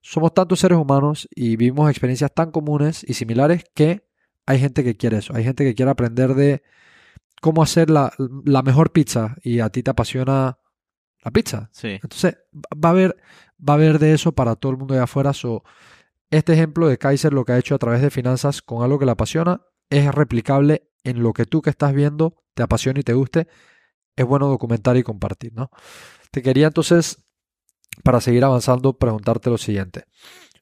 [0.00, 4.06] somos tantos seres humanos y vivimos experiencias tan comunes y similares que
[4.46, 5.34] hay gente que quiere eso.
[5.34, 6.62] Hay gente que quiere aprender de
[7.42, 8.12] cómo hacer la,
[8.44, 10.58] la mejor pizza y a ti te apasiona
[11.24, 11.68] la pizza.
[11.72, 11.88] Sí.
[11.88, 13.16] Entonces, va a haber,
[13.58, 15.32] va a haber de eso para todo el mundo allá afuera.
[15.32, 15.64] So,
[16.30, 19.06] este ejemplo de Kaiser, lo que ha hecho a través de finanzas con algo que
[19.06, 23.12] le apasiona, es replicable en lo que tú que estás viendo te apasiona y te
[23.12, 23.48] guste.
[24.14, 25.70] Es bueno documentar y compartir, ¿no?
[26.30, 27.24] Te quería entonces,
[28.04, 30.04] para seguir avanzando, preguntarte lo siguiente.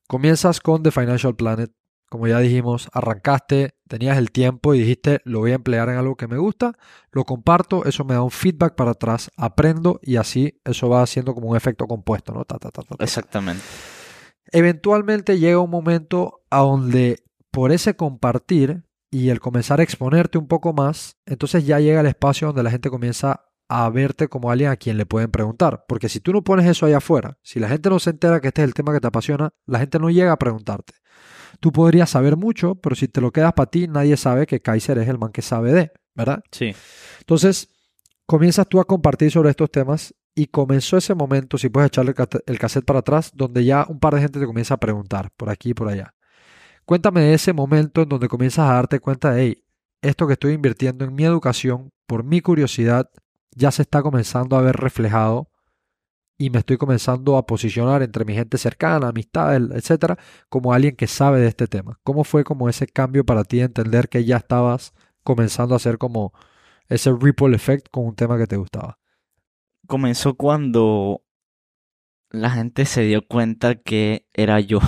[0.08, 1.70] Comienzas con The Financial Planet.
[2.10, 6.16] Como ya dijimos, arrancaste, tenías el tiempo y dijiste, lo voy a emplear en algo
[6.16, 6.76] que me gusta,
[7.12, 11.34] lo comparto, eso me da un feedback para atrás, aprendo y así eso va haciendo
[11.34, 12.44] como un efecto compuesto, ¿no?
[12.44, 13.04] Ta, ta, ta, ta, ta, ta.
[13.04, 13.62] Exactamente.
[14.52, 20.48] Eventualmente llega un momento a donde por ese compartir y el comenzar a exponerte un
[20.48, 24.70] poco más, entonces ya llega el espacio donde la gente comienza a verte como alguien
[24.70, 25.84] a quien le pueden preguntar.
[25.86, 28.48] Porque si tú no pones eso allá afuera, si la gente no se entera que
[28.48, 30.94] este es el tema que te apasiona, la gente no llega a preguntarte.
[31.60, 34.98] Tú podrías saber mucho, pero si te lo quedas para ti, nadie sabe que Kaiser
[34.98, 36.42] es el man que sabe de, ¿verdad?
[36.50, 36.74] Sí.
[37.18, 37.68] Entonces,
[38.26, 42.14] comienzas tú a compartir sobre estos temas y comenzó ese momento, si puedes echarle
[42.46, 45.50] el cassette para atrás, donde ya un par de gente te comienza a preguntar por
[45.50, 46.14] aquí y por allá.
[46.86, 49.64] Cuéntame de ese momento en donde comienzas a darte cuenta de, hey,
[50.00, 53.10] esto que estoy invirtiendo en mi educación, por mi curiosidad,
[53.54, 55.49] ya se está comenzando a ver reflejado
[56.40, 60.16] y me estoy comenzando a posicionar entre mi gente cercana, amistades, etcétera,
[60.48, 62.00] como alguien que sabe de este tema.
[62.02, 65.98] ¿Cómo fue como ese cambio para ti de entender que ya estabas comenzando a ser
[65.98, 66.32] como
[66.88, 68.98] ese ripple effect con un tema que te gustaba?
[69.86, 71.22] Comenzó cuando
[72.30, 74.80] la gente se dio cuenta que era yo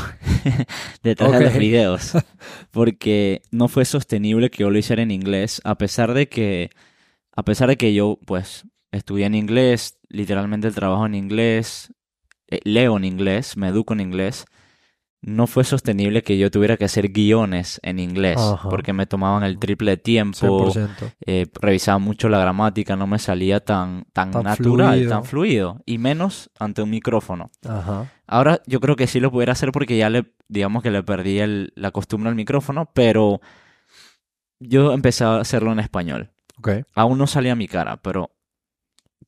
[1.02, 2.12] detrás de los videos.
[2.70, 6.70] Porque no fue sostenible que yo lo hiciera en inglés, a pesar de que,
[7.30, 11.92] a pesar de que yo, pues, estudié en inglés, literalmente trabajo en inglés,
[12.48, 14.44] eh, leo en inglés, me educo en inglés.
[15.24, 18.68] No fue sostenible que yo tuviera que hacer guiones en inglés, Ajá.
[18.68, 21.12] porque me tomaban el triple de tiempo, 100%.
[21.26, 25.10] eh, revisaba mucho la gramática, no me salía tan, tan, Tan natural, fluido.
[25.10, 27.52] tan fluido, y menos ante un micrófono.
[27.64, 28.10] Ajá.
[28.26, 31.38] Ahora yo creo que sí lo pudiera hacer porque ya le, digamos que le perdí
[31.38, 33.40] el- la costumbre al micrófono, pero
[34.58, 36.30] yo empecé a hacerlo en español.
[36.58, 36.70] Ok.
[36.94, 38.30] Aún no salía mi cara, pero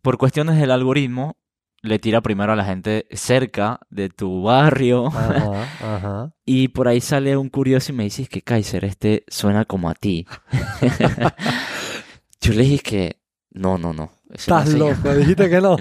[0.04, 1.38] por cuestiones del algoritmo
[1.80, 5.62] le tira primero a la gente cerca de tu barrio Ajá,
[5.96, 6.34] ajá.
[6.44, 9.94] y por ahí sale un curioso y me dice que Kaiser, este suena como a
[9.94, 10.26] ti.
[12.42, 14.12] yo le dije que no, no, no.
[14.30, 14.90] Estás soy yo".
[14.90, 15.76] loco, dijiste que no.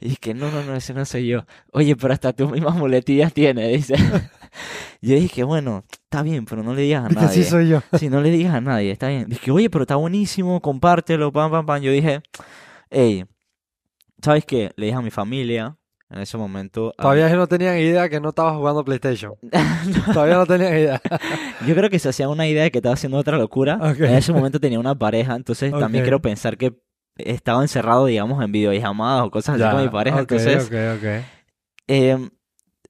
[0.00, 1.44] Y es que no, no, no, ese no soy yo.
[1.72, 3.94] Oye, pero hasta tus mismas muletillas tienes, dice.
[5.00, 7.28] Yo dije, bueno, está bien, pero no le digas a nadie.
[7.28, 7.82] sí soy yo.
[7.98, 9.26] Sí, no le digas a nadie, está bien.
[9.28, 11.80] Dije, oye, pero está buenísimo, compártelo, pam, pam, pam.
[11.80, 12.22] Yo dije,
[12.90, 13.24] hey,
[14.26, 14.70] ¿sabes qué?
[14.76, 15.76] Le dije a mi familia
[16.10, 16.92] en ese momento.
[16.98, 19.34] Todavía no tenían idea que no estabas jugando PlayStation.
[20.12, 21.00] Todavía no tenían idea.
[21.66, 23.78] Yo creo que se hacía una idea de que estaba haciendo otra locura.
[23.80, 24.00] Ok.
[24.00, 26.04] En ese momento tenía una pareja, entonces también Ok.
[26.06, 26.74] quiero pensar que
[27.16, 30.16] estaba encerrado, digamos, en videollamadas o cosas así con mi pareja.
[30.16, 30.70] ok, entonces,
[31.88, 32.28] eh,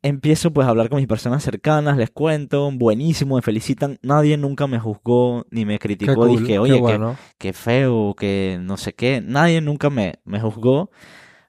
[0.03, 3.99] empiezo pues a hablar con mis personas cercanas, les cuento, buenísimo, me felicitan.
[4.03, 6.15] Nadie nunca me juzgó ni me Qué criticó.
[6.15, 7.17] cool, Dije, qué oye, qué, bueno.
[7.39, 9.21] qué feo, que no sé qué.
[9.25, 10.91] Nadie nunca me, me juzgó.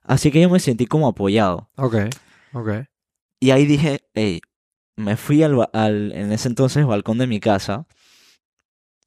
[0.08, 1.70] Así que yo me sentí como apoyado.
[1.76, 1.96] Ok,
[2.54, 2.70] ok.
[3.40, 4.42] Y ahí dije, hey,
[4.96, 7.86] me fui al, al, en ese entonces, balcón de mi casa.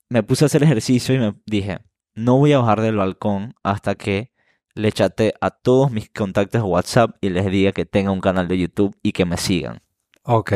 [0.09, 1.79] Me puse a hacer ejercicio y me dije,
[2.15, 4.31] no voy a bajar del balcón hasta que
[4.75, 8.47] le chate a todos mis contactos de WhatsApp y les diga que tenga un canal
[8.47, 9.83] de YouTube y que me sigan.
[10.23, 10.53] Ok,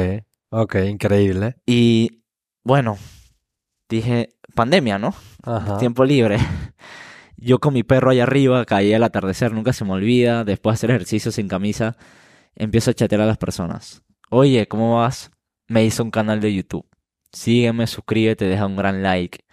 [0.50, 1.56] ok, increíble.
[1.66, 2.22] Y
[2.62, 2.98] bueno,
[3.88, 5.14] dije, pandemia, ¿no?
[5.42, 5.78] Ajá.
[5.78, 6.38] Tiempo libre.
[7.36, 10.44] Yo con mi perro allá arriba, caí al atardecer, nunca se me olvida.
[10.44, 11.96] Después de hacer ejercicio sin camisa,
[12.54, 14.02] empiezo a chatear a las personas.
[14.30, 15.30] Oye, ¿cómo vas?
[15.68, 16.86] Me hizo un canal de YouTube.
[17.32, 19.44] Sígueme, suscríbete, deja un gran like.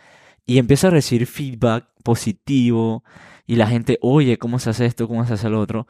[0.45, 3.03] Y empiezo a recibir feedback positivo.
[3.47, 5.07] Y la gente, oye, ¿cómo se hace esto?
[5.07, 5.87] ¿Cómo se hace lo otro?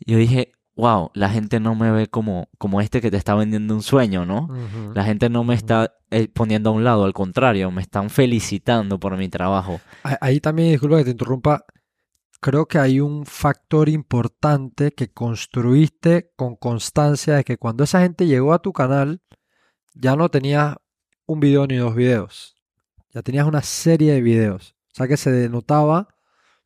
[0.00, 3.74] Yo dije, wow, la gente no me ve como, como este que te está vendiendo
[3.74, 4.48] un sueño, ¿no?
[4.94, 8.98] La gente no me está eh, poniendo a un lado, al contrario, me están felicitando
[8.98, 9.80] por mi trabajo.
[10.02, 11.64] Ah- Ahí también, disculpa que te interrumpa,
[12.40, 18.26] creo que hay un factor importante que construiste con constancia de que cuando esa gente
[18.26, 19.22] llegó a tu canal,
[19.94, 20.76] ya no tenías
[21.26, 22.56] un video ni dos videos,
[23.12, 24.74] ya tenías una serie de videos.
[24.92, 26.08] O sea que se denotaba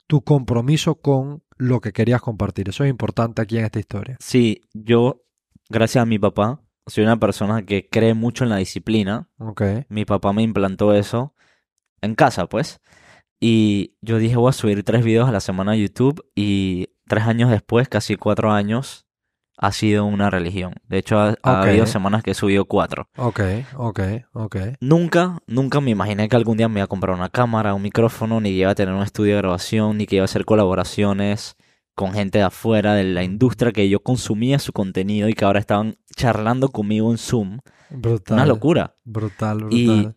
[0.07, 2.69] tu compromiso con lo que querías compartir.
[2.69, 4.17] Eso es importante aquí en esta historia.
[4.21, 5.25] Sí, yo,
[5.69, 9.29] gracias a mi papá, soy una persona que cree mucho en la disciplina.
[9.39, 11.35] Ok, Mi papá me implantó eso
[12.01, 12.81] en casa, pues.
[13.41, 17.25] Y yo dije, voy a subir tres videos a la semana a YouTube y tres
[17.25, 19.07] años después, casi cuatro años,
[19.59, 20.75] ha sido una religión.
[20.89, 23.09] De hecho, ha, habido semanas que he subido cuatro.
[23.17, 23.41] ok,
[23.77, 24.01] ok,
[24.33, 24.57] ok.
[24.81, 28.41] Nunca, nunca me imaginé que algún día me iba a comprar una cámara, un micrófono,
[28.41, 31.57] ni que iba a tener un estudio de grabación, ni que iba a hacer colaboraciones
[31.97, 35.59] con gente de afuera de la industria que yo consumía su contenido y que ahora
[35.59, 37.59] estaban charlando conmigo en Zoom.
[37.91, 38.37] Brutal.
[38.37, 38.95] Una locura.
[39.05, 39.77] Brutal, brutal.
[39.77, 40.09] Y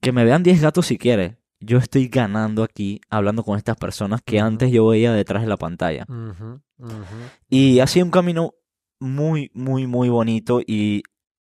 [0.00, 1.38] que me vean 10 gatos si quiere.
[1.58, 5.56] Yo estoy ganando aquí hablando con estas personas que antes yo veía detrás de la
[5.56, 6.06] pantalla.
[7.48, 8.54] Y ha sido un camino
[9.00, 11.02] muy, muy, muy bonito y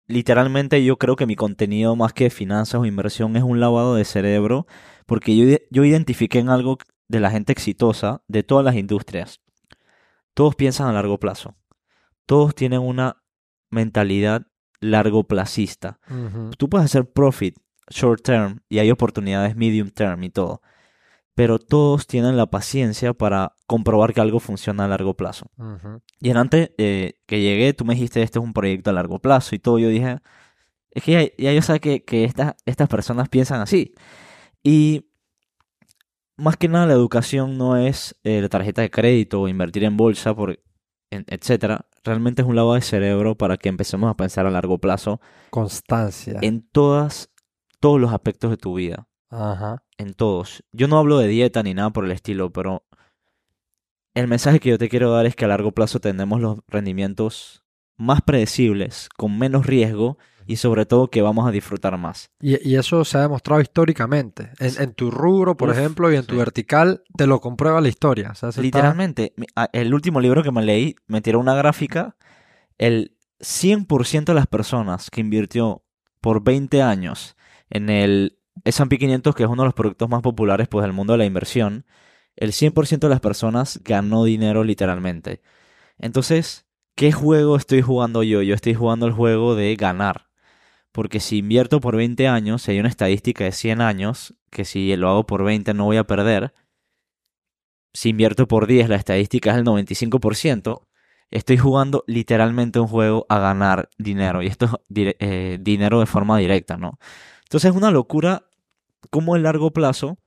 [0.07, 4.05] literalmente yo creo que mi contenido más que finanzas o inversión es un lavado de
[4.05, 4.67] cerebro
[5.05, 9.41] porque yo, yo identifiqué en algo de la gente exitosa de todas las industrias.
[10.33, 11.55] Todos piensan a largo plazo.
[12.25, 13.23] Todos tienen una
[13.71, 14.47] mentalidad
[14.79, 15.99] largo plazista.
[16.57, 17.57] Tú puedes hacer profit
[17.89, 20.61] short term y hay oportunidades medium term y todo.
[21.35, 25.45] Pero todos tienen la paciencia para comprobar que algo funciona a largo plazo.
[25.57, 26.01] Ujú.
[26.19, 29.19] Y en antes eh, que llegué, tú me dijiste, este es un proyecto a largo
[29.19, 29.77] plazo y todo.
[29.77, 30.17] Yo dije,
[30.89, 33.93] es que ya, ya yo sé que, que estas, estas personas piensan así.
[34.63, 35.05] Y
[36.35, 39.97] más que nada la educación no es eh, la tarjeta de crédito o invertir en
[39.97, 40.59] bolsa, por,
[41.11, 41.85] en- etcétera.
[42.03, 46.39] Realmente es un lavado de cerebro para que empecemos a pensar a largo plazo Constancia.
[46.41, 47.29] en todas,
[47.79, 49.07] todos los aspectos de tu vida.
[49.29, 49.83] Ajá.
[49.99, 50.63] En todos.
[50.71, 52.83] Yo no hablo de dieta ni nada por el estilo, pero
[54.19, 57.63] el mensaje que yo te quiero dar es que a largo plazo tenemos los rendimientos
[57.97, 62.31] más predecibles, con menos riesgo y sobre todo que vamos a disfrutar más.
[62.41, 64.51] Y, y eso se ha demostrado históricamente.
[64.59, 66.39] En, en tu rubro, por Uf, ejemplo, y en tu sí.
[66.39, 68.31] vertical, te lo comprueba la historia.
[68.31, 69.33] O sea, Literalmente,
[69.73, 72.15] el último libro que me leí me tiró una gráfica,
[72.77, 75.83] el 100% de las personas que invirtió
[76.19, 77.35] por 20 años
[77.69, 81.13] en el S&P 500, que es uno de los productos más populares pues, del mundo
[81.13, 81.85] de la inversión,
[82.35, 85.41] el 100% de las personas ganó dinero literalmente.
[85.97, 86.65] Entonces,
[86.95, 88.41] ¿qué juego estoy jugando yo?
[88.41, 90.29] Yo estoy jugando el juego de ganar.
[90.91, 94.95] Porque si invierto por 20 años, si hay una estadística de 100 años, que si
[94.95, 96.53] lo hago por 20 no voy a perder,
[97.93, 100.87] si invierto por 10, la estadística es el 95%,
[101.31, 104.41] estoy jugando literalmente un juego a ganar dinero.
[104.41, 106.99] Y esto es eh, dinero de forma directa, ¿no?
[107.43, 108.43] Entonces es una locura
[109.09, 110.17] cómo a largo plazo,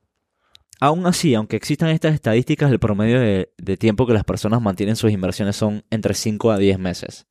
[0.85, 4.95] aún así, aunque existan estas estadísticas, el promedio de, de tiempo que las personas mantienen
[4.95, 7.25] sus inversiones son entre 5 a 10 meses.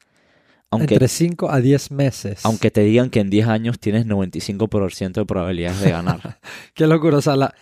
[0.70, 2.44] Aunque, Entre 5 a 10 meses.
[2.46, 6.38] aunque te digan que en 10 años tienes 95% de probabilidades de ganar.
[6.74, 7.18] Qué locura.
[7.18, 7.54] O sea, la-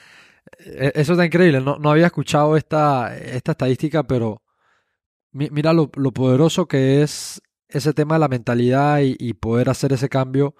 [0.64, 1.60] e- eso está increíble.
[1.60, 4.42] No, no había escuchado esta, esta estadística, pero
[5.32, 9.70] mi- mira lo, lo poderoso que es ese tema de la mentalidad y, y poder
[9.70, 10.54] hacer ese cambio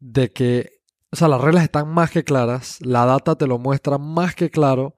[0.00, 0.80] de que,
[1.14, 4.50] o sea, las reglas están más que claras, la data te lo muestra más que
[4.50, 4.96] claro.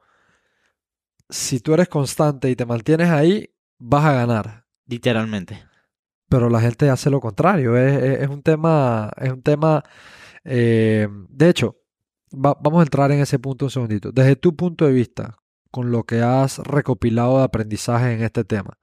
[1.29, 4.64] Si tú eres constante y te mantienes ahí, vas a ganar.
[4.87, 5.62] Literalmente.
[6.29, 7.76] pero la gente hace lo contrario.
[7.76, 9.83] Es, es- es un tema, es un tema.
[10.44, 11.76] eh, de hecho,
[12.33, 14.11] va- vamos a entrar en ese punto un segundito.
[14.12, 15.37] Desde tu punto de vista,
[15.70, 18.79] con lo que has recopilado de aprendizaje en este tema,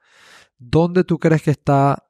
[0.57, 2.05] ¿dónde tú crees que está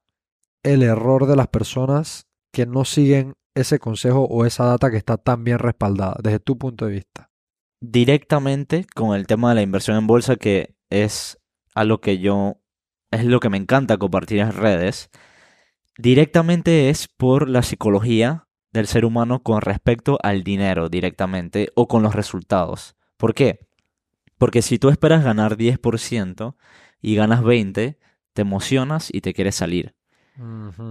[0.63, 5.17] el error de las personas que no siguen ese consejo o esa data que está
[5.17, 7.29] tan bien respaldada, desde tu punto de vista?
[7.83, 11.37] directamente con el tema de la inversión en bolsa, que es
[11.75, 12.61] a lo que yo,
[13.11, 15.09] es lo que me encanta compartir en redes,
[15.97, 22.03] directamente es por la psicología del ser humano con respecto al dinero directamente o con
[22.03, 22.95] los resultados.
[23.17, 23.67] ¿Por qué?
[24.37, 26.55] Porque si tú esperas ganar 10%
[27.01, 27.99] y ganas 20,
[28.31, 29.93] te emocionas y te quieres salir.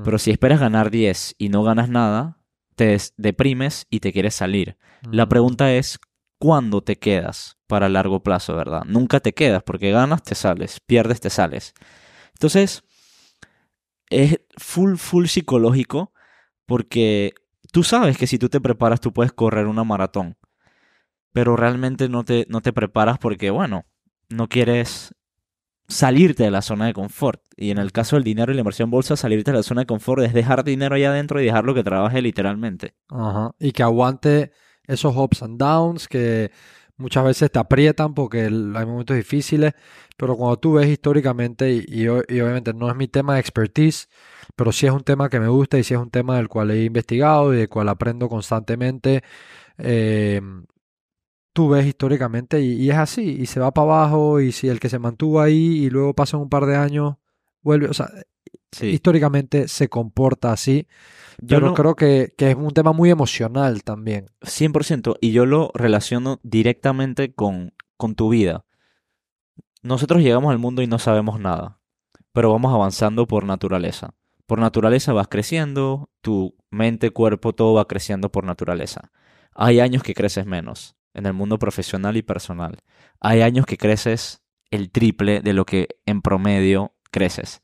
[0.04, 2.38] Pero si esperas ganar 10 y no ganas nada,
[2.74, 4.76] te deprimes y te quieres salir.
[5.10, 5.98] La Mm, pregunta es,
[6.38, 8.82] ¿cuándo te quedas para largo plazo, verdad?
[8.86, 11.74] Nunca te quedas porque ganas, te sales, pierdes, te sales.
[12.34, 12.82] Entonces,
[14.10, 16.12] es full, full psicológico
[16.66, 17.34] porque
[17.72, 20.36] tú sabes que si tú te preparas, tú puedes correr una maratón.
[21.32, 23.86] Pero realmente no te, no te preparas porque, bueno,
[24.28, 25.14] no quieres
[25.88, 27.42] salirte de la zona de confort.
[27.56, 29.82] Y en el caso del dinero y la inversión en bolsa, salirte de la zona
[29.82, 32.94] de confort es dejar dinero allá adentro y dejarlo que trabaje literalmente.
[33.08, 33.54] Ajá.
[33.58, 34.52] Y que aguante
[34.86, 36.50] esos ups and downs que
[36.96, 38.50] muchas veces te aprietan porque hay
[38.86, 39.74] momentos difíciles,
[40.16, 44.08] pero cuando tú ves históricamente, y obviamente no es mi tema de expertise,
[44.56, 46.70] pero sí es un tema que me gusta y sí es un tema del cual
[46.70, 49.22] he investigado y del cual aprendo constantemente,
[49.78, 50.40] eh,
[51.52, 54.80] tú ves históricamente y, y es así, y se va para abajo, y si el
[54.80, 57.16] que se mantuvo ahí y luego pasan un par de años,
[57.62, 58.08] vuelve, o sea,
[58.74, 58.86] Sí.
[58.86, 60.86] históricamente se comporta así.
[61.42, 64.30] Yo Pero lo- creo que, que es un tema muy emocional también.
[64.40, 68.64] 100%, y yo lo relaciono directamente con, con tu vida.
[69.82, 71.80] Nosotros llegamos al mundo y no sabemos nada,
[72.32, 74.14] pero vamos avanzando por naturaleza.
[74.46, 79.10] Por naturaleza vas creciendo, tu mente, cuerpo, todo va creciendo por naturaleza.
[79.54, 82.78] Hay años que creces menos, en el mundo profesional y personal.
[83.20, 87.60] Hay años que creces el triple de lo que en promedio creces.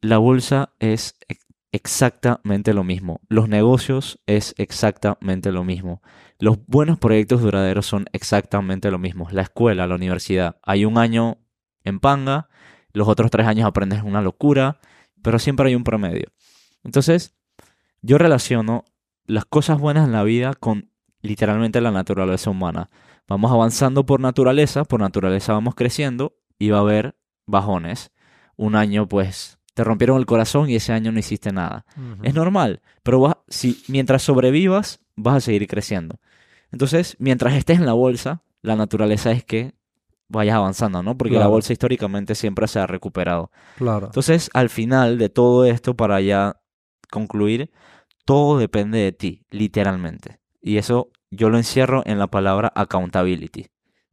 [0.00, 3.20] La bolsa es ex- exactamente lo mismo.
[3.28, 6.02] Los negocios es exactamente lo mismo.
[6.38, 9.28] Los buenos proyectos duraderos son exactamente lo mismo.
[9.30, 10.58] La escuela, la universidad.
[10.62, 11.38] Hay un año
[11.82, 12.48] en panga,
[12.92, 14.78] los otros tres años aprendes una locura,
[15.22, 16.32] pero siempre hay un promedio.
[16.84, 17.36] Entonces,
[18.00, 18.84] yo relaciono
[19.24, 20.90] las cosas buenas en la vida con
[21.26, 22.88] literalmente la naturaleza humana.
[23.28, 28.12] Vamos avanzando por naturaleza, por naturaleza vamos creciendo y va a haber bajones.
[28.56, 31.84] Un año, pues, te rompieron el corazón y ese año no hiciste nada.
[32.22, 36.18] Es normal, pero vas- si, mientras sobrevivas, vas a seguir creciendo.
[36.72, 39.74] Entonces, mientras estés en la bolsa, la naturaleza es que
[40.28, 41.16] vayas avanzando, ¿no?
[41.16, 43.50] Porque la bolsa históricamente siempre se ha recuperado.
[43.76, 44.06] Claro.
[44.06, 46.56] Entonces, al final de todo esto, para ya
[47.10, 47.70] concluir,
[48.24, 50.40] todo depende de ti, literalmente.
[50.60, 53.66] Y eso yo lo encierro en la palabra accountability.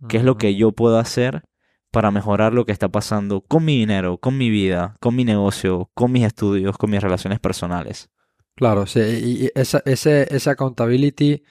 [0.07, 1.43] ¿Qué es lo que yo puedo hacer
[1.91, 5.89] para mejorar lo que está pasando con mi dinero, con mi vida, con mi negocio,
[5.93, 8.09] con mis estudios, con mis relaciones personales?
[8.55, 8.99] Claro, sí.
[8.99, 11.43] Y y esa, ese, ese accountability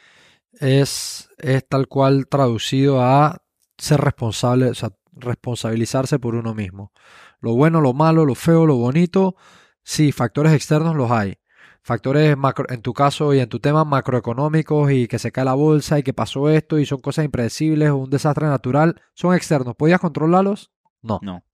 [0.60, 3.42] es, es tal cual traducido a
[3.78, 6.92] ser responsable, o sea, responsabilizarse por uno mismo.
[7.40, 9.36] Lo bueno, lo malo, lo feo, lo bonito,
[9.82, 11.38] sí, factores externos los hay.
[11.82, 15.54] Factores macro, en tu caso y en tu tema macroeconómicos y que se cae la
[15.54, 19.74] bolsa y que pasó esto y son cosas impredecibles o un desastre natural, son externos.
[19.76, 20.72] ¿Podías controlarlos?
[21.02, 21.18] No.
[21.22, 21.44] No.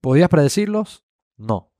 [0.00, 1.04] ¿Podías predecirlos?
[1.36, 1.72] No.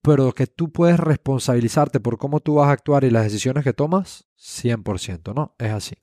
[0.00, 3.72] Pero que tú puedes responsabilizarte por cómo tú vas a actuar y las decisiones que
[3.72, 5.54] tomas, 100%, ¿no?
[5.58, 5.96] Es así.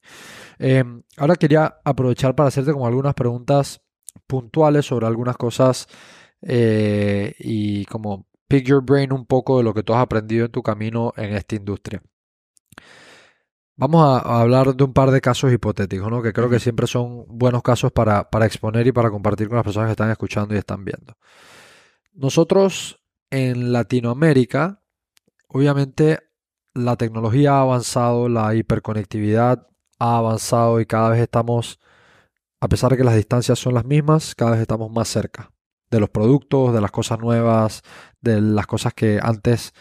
[0.59, 0.83] Eh,
[1.17, 3.81] ahora quería aprovechar para hacerte como algunas preguntas
[4.27, 5.87] puntuales sobre algunas cosas
[6.41, 10.51] eh, y como pick your brain un poco de lo que tú has aprendido en
[10.51, 12.03] tu camino en esta industria.
[13.77, 16.21] Vamos a, hablar de un par de casos hipotéticos, ¿no?
[16.21, 19.63] Que creo que siempre son buenos casos para, para exponer y para compartir con las
[19.63, 21.13] personas que están escuchando y están viendo.
[22.13, 22.99] Nosotros
[23.29, 24.83] en Latinoamérica,
[25.47, 26.19] obviamente
[26.73, 29.65] la tecnología ha avanzado, la hiperconectividad
[29.97, 31.79] ha avanzado y cada vez estamos,
[32.59, 35.51] a pesar de que las distancias son las mismas, cada vez estamos más cerca
[35.91, 37.83] de los productos, de las cosas nuevas,
[38.21, 39.73] de las cosas que antes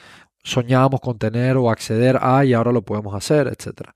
[0.43, 3.91] soñábamos con tener o acceder a y ahora lo podemos hacer, etc.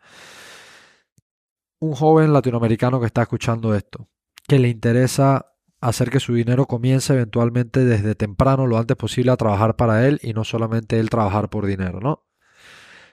[1.80, 4.08] Un joven latinoamericano que está escuchando esto,
[4.46, 5.50] que le interesa
[5.80, 10.18] hacer que su dinero comience eventualmente desde temprano, lo antes posible, a trabajar para él
[10.22, 12.24] y no solamente él trabajar por dinero, ¿no?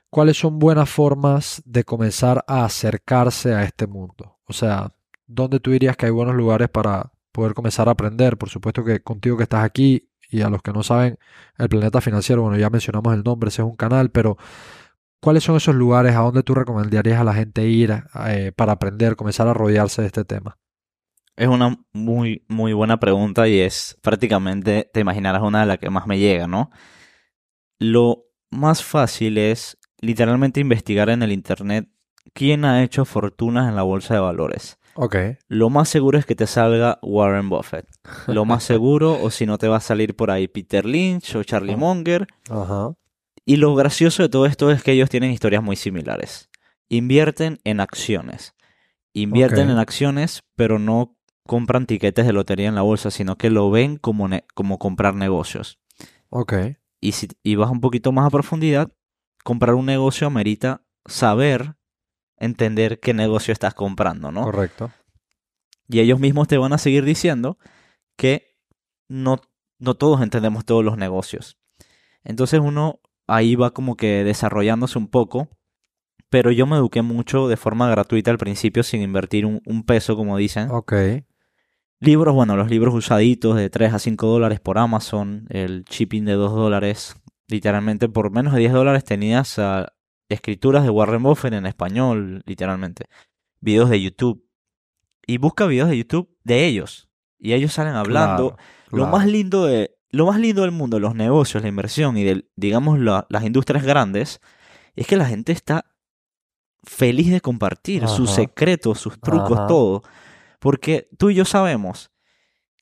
[0.09, 4.39] ¿Cuáles son buenas formas de comenzar a acercarse a este mundo?
[4.45, 4.93] O sea,
[5.25, 8.37] ¿dónde tú dirías que hay buenos lugares para poder comenzar a aprender?
[8.37, 11.17] Por supuesto que contigo que estás aquí y a los que no saben,
[11.57, 14.37] el Planeta Financiero, bueno, ya mencionamos el nombre, ese es un canal, pero
[15.19, 19.15] ¿cuáles son esos lugares a donde tú recomendarías a la gente ir eh, para aprender,
[19.15, 20.57] comenzar a rodearse de este tema?
[21.35, 25.89] Es una muy, muy buena pregunta y es prácticamente, te imaginarás una de las que
[25.89, 26.71] más me llega, ¿no?
[27.79, 31.89] Lo más fácil es literalmente investigar en el internet
[32.33, 34.79] quién ha hecho fortunas en la bolsa de valores.
[34.95, 35.15] Ok.
[35.47, 37.87] Lo más seguro es que te salga Warren Buffett.
[38.27, 41.43] Lo más seguro, o si no te va a salir por ahí Peter Lynch o
[41.43, 41.75] Charlie.
[41.75, 42.27] Munger.
[42.49, 42.93] Ajá.
[43.45, 46.49] Y lo gracioso de todo esto es que ellos tienen historias muy similares.
[46.89, 48.53] Invierten en acciones.
[49.13, 51.17] Invierten en acciones, pero no
[51.47, 55.15] compran tiquetes de lotería en la bolsa, sino que lo ven como, ne- como comprar
[55.15, 55.79] negocios.
[56.29, 56.53] Ok.
[57.01, 58.91] Y si y vas un poquito más a profundidad,
[59.43, 61.75] comprar un negocio amerita saber,
[62.41, 64.43] entender qué negocio estás comprando, ¿no?
[64.43, 64.91] Correcto.
[65.87, 67.57] Y ellos mismos te van a seguir diciendo
[68.17, 68.57] que
[69.07, 69.39] no,
[69.77, 71.57] no todos entendemos todos los negocios.
[72.23, 75.49] Entonces uno ahí va como que desarrollándose un poco,
[76.29, 80.15] pero yo me eduqué mucho de forma gratuita al principio sin invertir un, un peso,
[80.15, 80.71] como dicen.
[80.71, 80.93] Ok.
[81.99, 86.33] Libros, bueno, los libros usaditos de 3 a 5 dólares por Amazon, el shipping de
[86.33, 87.15] 2 dólares,
[87.47, 89.93] literalmente por menos de 10 dólares tenías ah,
[90.33, 93.05] escrituras de Warren Buffett en español, literalmente.
[93.59, 94.45] Videos de YouTube.
[95.27, 97.07] Y busca videos de YouTube de ellos.
[97.39, 98.55] Y ellos salen hablando.
[98.55, 98.57] Claro,
[98.91, 102.49] Lo más lindo de lo más lindo del mundo, los negocios, la inversión y del,
[102.57, 104.41] digamos la- las industrias grandes,
[104.97, 105.85] es que la gente está
[106.83, 109.67] feliz de compartir sus secretos, sus trucos, Ajá.
[109.67, 110.03] todo.
[110.59, 112.11] Porque tú y yo sabemos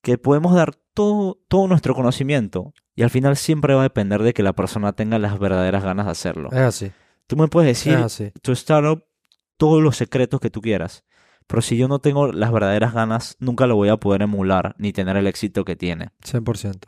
[0.02, 4.34] que podemos dar todo, todo nuestro conocimiento y al final siempre va a depender de
[4.34, 6.50] que la persona tenga las verdaderas ganas de hacerlo.
[6.52, 6.92] Es así.
[7.30, 8.32] Tú me puedes decir así.
[8.42, 9.06] tu startup
[9.58, 11.06] todos los secretos que tú quieras.
[11.46, 14.94] Pero si yo no tengo las verdaderas ganas, nunca lo voy a poder emular ni
[14.94, 16.10] tener el éxito que tiene.
[16.26, 16.88] 100%.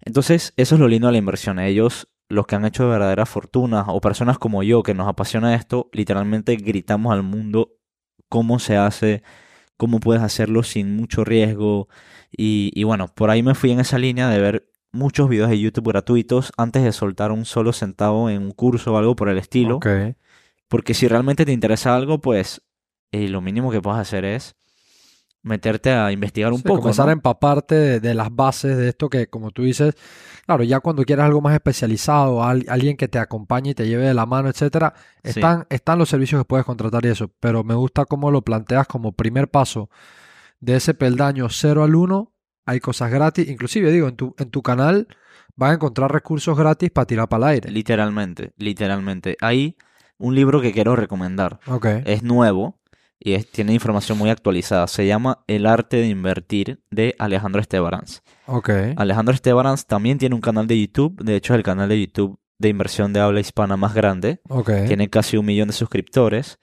[0.00, 1.60] Entonces, eso es lo lindo de la inversión.
[1.60, 5.88] Ellos, los que han hecho verdaderas fortunas, o personas como yo que nos apasiona esto,
[5.92, 7.76] literalmente gritamos al mundo
[8.28, 9.22] cómo se hace,
[9.76, 11.88] cómo puedes hacerlo sin mucho riesgo.
[12.32, 15.58] Y, y bueno, por ahí me fui en esa línea de ver muchos videos de
[15.60, 19.38] YouTube gratuitos antes de soltar un solo centavo en un curso o algo por el
[19.38, 19.78] estilo.
[20.68, 22.62] Porque si realmente te interesa algo, pues
[23.12, 24.54] eh, lo mínimo que puedes hacer es
[25.42, 26.80] meterte a investigar un Sí, poco.
[26.80, 27.10] comenzar ¿no?
[27.10, 29.94] a empaparte de, de las bases de esto que, como tú dices,
[30.44, 34.04] claro, ya cuando quieres algo más especializado, al- alguien que te acompañe y te lleve
[34.06, 34.92] de la mano, etcétera,
[35.24, 35.30] Sí.
[35.30, 37.30] están, están los servicios que puedes contratar y eso.
[37.40, 39.88] Pero me gusta cómo lo planteas como primer paso
[40.60, 42.29] de ese peldaño 0 al 1.
[42.66, 43.48] Hay cosas gratis.
[43.48, 45.08] Inclusive, digo, en tu, en tu canal
[45.56, 47.70] vas a encontrar recursos gratis para tirar para el aire.
[47.70, 49.36] Literalmente, literalmente.
[49.40, 49.76] Hay
[50.18, 51.58] un libro que quiero recomendar.
[52.06, 52.78] Es nuevo
[53.18, 54.86] y es- tiene información muy actualizada.
[54.86, 58.22] Se llama El arte de invertir de Alejandro Estebarans.
[58.96, 61.20] Alejandro Estebarans también tiene un canal de YouTube.
[61.22, 64.40] De hecho, es el canal de YouTube de inversión de habla hispana más grande.
[64.86, 66.58] Tiene casi un millón de suscriptores.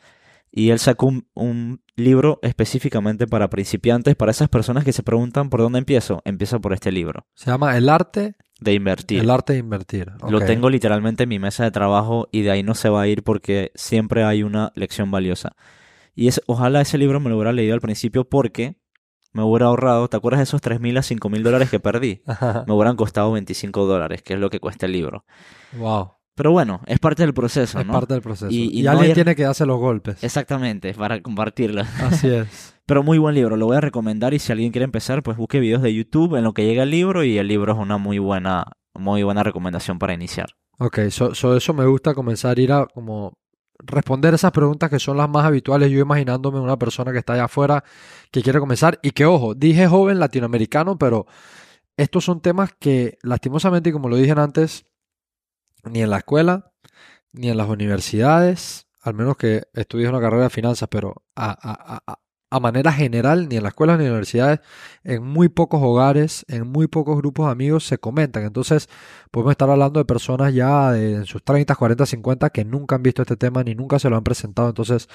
[0.51, 5.49] Y él sacó un, un libro específicamente para principiantes, para esas personas que se preguntan
[5.49, 6.21] por dónde empiezo.
[6.25, 9.21] Empiezo por este libro, Se llama El arte, de invertir.
[9.21, 10.11] el arte de invertir.
[10.27, 13.07] Lo tengo literalmente en mi mesa de trabajo y de ahí no se va a
[13.07, 15.55] ir porque siempre hay una lección valiosa.
[16.15, 18.77] Y es, ojalá ese libro me lo hubiera leído al principio porque
[19.33, 22.23] me hubiera ahorrado, ¿te acuerdas de esos 3.000 a 5.000 dólares que perdí?
[22.65, 25.25] Me hubieran costado 25 dólares, que es lo que cuesta el libro.
[25.73, 26.13] Wow.
[26.37, 27.91] Pero bueno, es parte del proceso, Es ¿no?
[27.93, 28.51] parte del proceso.
[28.51, 30.23] Y- Y, y no alguien tiene que darse los golpes.
[30.23, 31.81] Exactamente, para compartirlo.
[31.99, 32.75] Así es.
[32.85, 35.59] Pero muy buen libro, lo voy a recomendar y si alguien quiere empezar, pues busque
[35.59, 38.19] videos de YouTube en lo que llega el libro y el libro es una muy
[38.19, 40.51] buena, muy buena recomendación para iniciar.
[40.79, 43.33] Ok, so, so eso me gusta comenzar a ir a como
[43.79, 45.91] responder esas preguntas que son las más habituales.
[45.91, 47.83] Yo imaginándome una persona que está allá afuera
[48.31, 51.25] que quiere comenzar y que, ojo, dije joven latinoamericano, pero
[51.97, 54.85] estos son temas que lastimosamente, y como lo dije antes,
[55.83, 56.71] ni en la escuela,
[57.31, 62.91] ni en las universidades, al menos que estudies una carrera de finanzas, pero a, manera
[62.91, 64.59] general, ni en la escuela ni en las universidades,
[65.03, 68.43] en muy pocos hogares, en muy pocos grupos de amigos se comentan.
[68.43, 68.89] Entonces,
[69.31, 73.03] podemos estar hablando de personas ya de, en sus 30, 40, 50 que nunca han
[73.03, 74.69] visto este tema ni nunca se lo han presentado.
[74.69, 75.07] Entonces,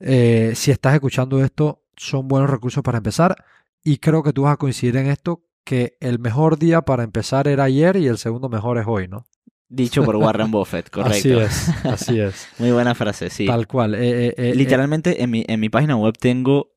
[0.00, 3.44] eh, si estás escuchando esto, son buenos recursos para empezar.
[3.84, 7.48] Y creo que tú vas a coincidir en esto, que el mejor día para empezar
[7.48, 9.24] era ayer y el segundo mejor es hoy, ¿no?
[9.70, 11.16] Dicho por Warren Buffett, correcto.
[11.16, 12.48] Así es, así es.
[12.58, 13.46] Muy buena frase, sí.
[13.46, 13.94] Tal cual.
[13.94, 16.72] Eh, eh, eh, Literalmente en mi, en mi página web tengo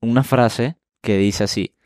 [0.00, 1.76] una frase que dice así.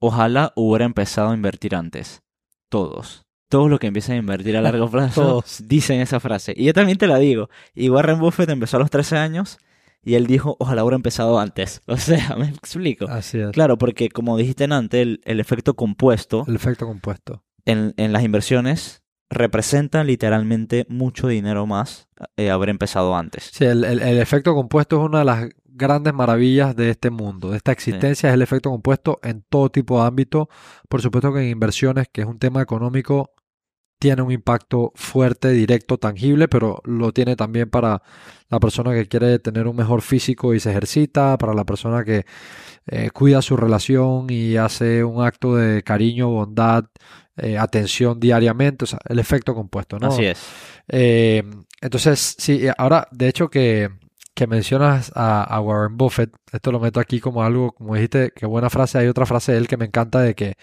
[0.00, 2.22] Ojalá hubiera empezado a invertir antes.
[2.70, 3.24] Todos.
[3.48, 5.62] Todos los que empiezan a invertir a largo plazo Todos.
[5.66, 6.54] dicen esa frase.
[6.56, 7.50] Y yo también te la digo.
[7.74, 9.58] Y Warren Buffett empezó a los 13 años
[10.02, 11.82] y él dijo, ojalá hubiera empezado antes.
[11.86, 13.06] O sea, me explico.
[13.08, 13.50] así es.
[13.50, 17.44] Claro, porque como dijiste antes, el, el efecto compuesto El efecto compuesto.
[17.64, 23.50] En, en las inversiones representa literalmente mucho dinero más eh, haber empezado antes.
[23.52, 27.50] Sí, el, el- el efecto compuesto es una de las grandes maravillas de este mundo,
[27.50, 30.48] de esta existencia, es el efecto compuesto en todo tipo de ámbito.
[30.88, 33.30] Por supuesto que en inversiones, que es un tema económico,
[33.98, 38.02] tiene un impacto fuerte, directo, tangible, pero lo tiene también para
[38.50, 42.26] la persona que quiere tener un mejor físico y se ejercita, para la persona que
[42.86, 46.86] eh, cuida su relación y hace un acto de cariño, bondad,
[47.36, 50.08] eh, atención diariamente, o sea, el efecto compuesto, ¿no?
[50.08, 50.38] Así es.
[50.88, 51.42] Eh,
[51.80, 53.88] entonces, sí, eh, ahora, de hecho que,
[54.34, 58.46] que mencionas a, a Warren Buffett, esto lo meto aquí como algo, como dijiste, qué
[58.46, 60.54] buena frase, hay otra frase de él que me encanta de que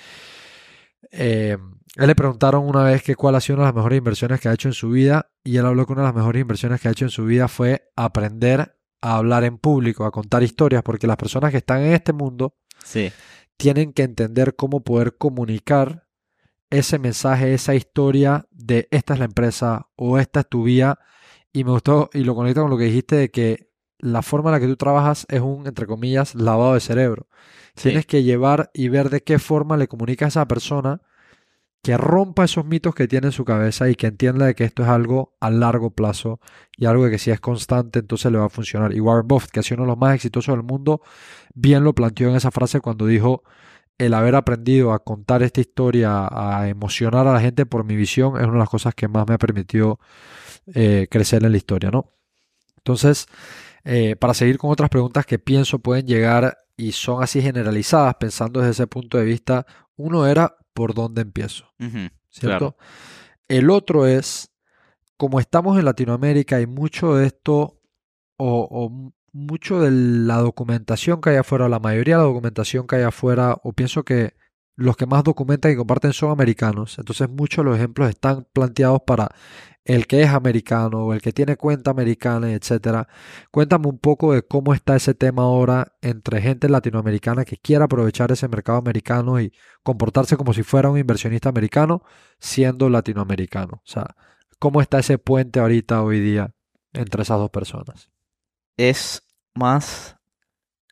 [1.11, 1.57] eh,
[1.95, 4.49] él le preguntaron una vez que cuál ha sido una de las mejores inversiones que
[4.49, 6.87] ha hecho en su vida y él habló que una de las mejores inversiones que
[6.87, 11.07] ha hecho en su vida fue aprender a hablar en público, a contar historias, porque
[11.07, 13.11] las personas que están en este mundo Sí.
[13.57, 16.03] tienen que entender cómo poder comunicar
[16.69, 20.99] ese mensaje, esa historia de esta es la empresa o esta es tu vía.
[21.51, 24.53] Y me gustó y lo conecto con lo que dijiste de que la forma en
[24.53, 27.27] la que tú trabajas es un, entre comillas, lavado de cerebro.
[27.75, 27.89] Sí.
[27.89, 31.01] Tienes que llevar y ver de qué forma le comunicas a esa persona
[31.81, 34.83] que rompa esos mitos que tiene en su cabeza y que entienda de que esto
[34.83, 36.39] es algo a largo plazo
[36.75, 38.93] y algo de que si es constante entonces le va a funcionar.
[38.93, 41.01] Y Warren Buffett, que ha sido uno de los más exitosos del mundo,
[41.53, 43.43] bien lo planteó en esa frase cuando dijo
[43.99, 48.37] el haber aprendido a contar esta historia, a emocionar a la gente por mi visión,
[48.37, 49.99] es una de las cosas que más me ha permitido
[50.73, 52.09] eh, crecer en la historia, ¿no?
[52.77, 53.27] Entonces,
[53.83, 58.61] eh, para seguir con otras preguntas que pienso pueden llegar y son así generalizadas, pensando
[58.61, 59.65] desde ese punto de vista,
[59.97, 61.65] uno era por dónde empiezo,
[62.29, 62.75] ¿cierto?
[62.75, 62.77] Claro.
[63.49, 64.51] El otro es,
[65.17, 67.81] como estamos en Latinoamérica y mucho de esto,
[68.37, 73.03] o, mucho de la documentación que hay afuera, la mayoría de la documentación que hay
[73.03, 74.33] afuera, o pienso que
[74.75, 79.01] los que más documentan y comparten son americanos, entonces muchos de los ejemplos están planteados
[79.05, 79.29] para
[79.83, 83.07] el que es americano o el que tiene cuenta americana, etcétera.
[83.51, 88.31] Cuéntame un poco de cómo está ese tema ahora entre gente latinoamericana que quiera aprovechar
[88.31, 89.51] ese mercado americano y
[89.83, 92.03] comportarse como si fuera un inversionista americano
[92.39, 93.81] siendo latinoamericano.
[93.83, 94.15] O sea,
[94.59, 96.53] ¿cómo está ese puente ahorita, hoy día,
[96.93, 98.11] entre esas dos personas?
[98.79, 99.23] Es
[99.55, 100.15] más,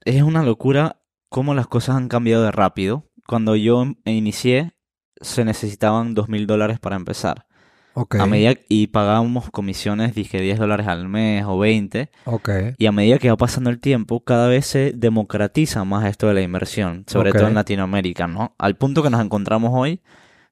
[0.04, 3.06] es una locura cómo las cosas han cambiado de rápido.
[3.26, 4.74] Cuando yo em- inicié,
[5.22, 7.46] se necesitaban dos mil dólares para empezar.
[7.94, 12.12] Ok, A medida y pagábamos comisiones, dije 10 dólares al mes o 20.
[12.26, 16.28] ok, Y a medida que va pasando el tiempo, cada vez se democratiza más esto
[16.28, 18.54] de la inversión, sobre todo en Latinoamérica, ¿no?
[18.60, 20.02] Al punto que nos encontramos hoy,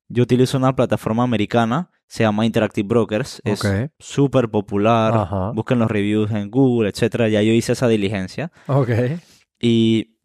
[0.08, 5.52] yo utilizo una plataforma americana, se llama Interactive Brokers, es ok, súper popular, Ajá.
[5.52, 8.52] busquen los reviews en Google, etcétera, ya yo hice esa diligencia.
[8.68, 8.90] ok,
[9.60, 10.18] Y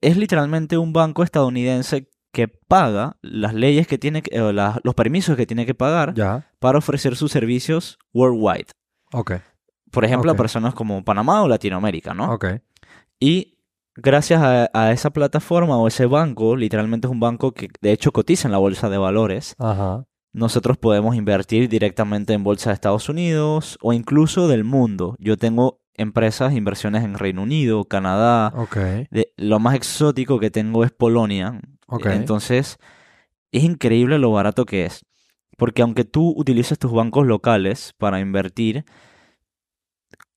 [0.00, 5.36] es literalmente un banco estadounidense que paga las leyes que tiene, que- la- los permisos
[5.36, 8.68] que tiene que pagar ya, para ofrecer sus servicios worldwide.
[9.12, 9.32] ok,
[9.90, 12.32] Por ejemplo, a personas como Panamá o Latinoamérica, ¿no?
[12.32, 12.46] ok,
[13.18, 13.58] Y
[13.96, 18.12] gracias a, a esa plataforma o ese banco, literalmente es un banco que de hecho
[18.12, 23.08] cotiza en la bolsa de valores, ajá, nosotros podemos invertir directamente en bolsa de Estados
[23.08, 25.16] Unidos o incluso del mundo.
[25.18, 28.52] Yo tengo empresas, inversiones en Reino Unido, Canadá.
[29.10, 31.60] De, lo más exótico que tengo es Polonia.
[32.04, 32.78] Entonces,
[33.52, 35.04] es increíble lo barato que es.
[35.56, 38.84] Porque aunque tú utilices tus bancos locales para invertir,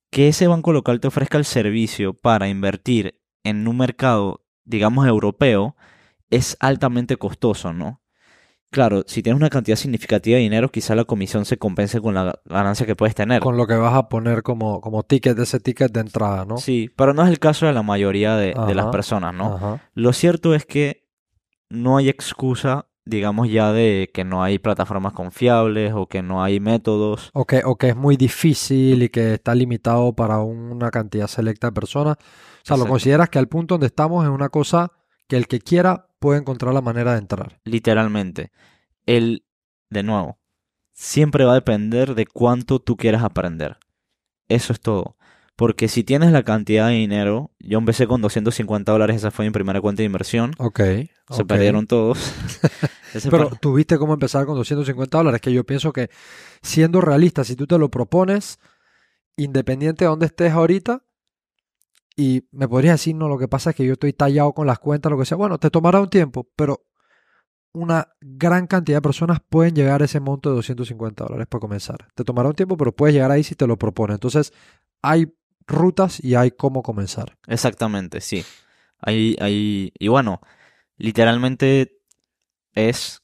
[0.10, 5.76] que ese banco local te ofrezca el servicio para invertir en un mercado, digamos, europeo,
[6.30, 8.03] es altamente costoso, ¿no?
[8.74, 12.40] Claro, si tienes una cantidad significativa de dinero, quizá la comisión se compense con la
[12.46, 13.40] ganancia que puedes tener.
[13.40, 16.58] Con lo que vas a poner como, como ticket de ese ticket de entrada, ¿no?
[16.58, 19.58] Sí, pero no es el caso de la mayoría de, de las personas, ¿no?
[19.58, 19.82] Ajá.
[19.94, 21.08] Lo cierto es que
[21.70, 26.60] no hay excusa, digamos ya de que no hay plataformas confiables o que no hay
[26.60, 27.30] métodos.
[27.34, 31.68] O que, o que es muy difícil y que está limitado para una cantidad selecta
[31.68, 32.18] de personas.
[32.18, 34.92] O sea, lo consideras que al punto donde estamos es una cosa
[35.28, 37.60] que el que quiera puede encontrar la manera de entrar.
[37.66, 38.52] Literalmente.
[39.06, 39.46] El,
[39.90, 40.40] de nuevo,
[40.94, 43.76] siempre va a depender de cuánto tú quieras aprender.
[44.48, 45.18] Eso es todo.
[45.58, 49.52] Porque si tienes la cantidad de dinero, yo empecé con 250 dólares, esa fue mi
[49.52, 50.54] primera cuenta de inversión.
[50.60, 50.80] Ok.
[51.30, 52.34] Se perdieron todos.
[53.30, 56.10] Pero par- tuviste cómo empezar con 250 dólares, que yo pienso que
[56.62, 58.60] siendo realista, si tú te lo propones,
[59.36, 61.04] independiente de dónde estés ahorita,
[62.16, 64.80] y me podrías decir, no, lo que pasa es que yo estoy tallado con las
[64.80, 66.86] cuentas, lo que sea, bueno, te tomará un tiempo, pero
[67.74, 72.08] una gran cantidad de personas pueden llegar a ese monto de 250 dólares para comenzar.
[72.14, 74.16] Te tomará un tiempo, pero puedes llegar ahí si te lo propones.
[74.16, 74.54] Entonces,
[75.02, 75.34] hay
[75.66, 77.36] rutas y hay cómo comenzar.
[77.48, 78.44] Exactamente, sí.
[79.00, 80.40] Hay, hay, y bueno,
[80.98, 82.00] literalmente
[82.74, 83.22] es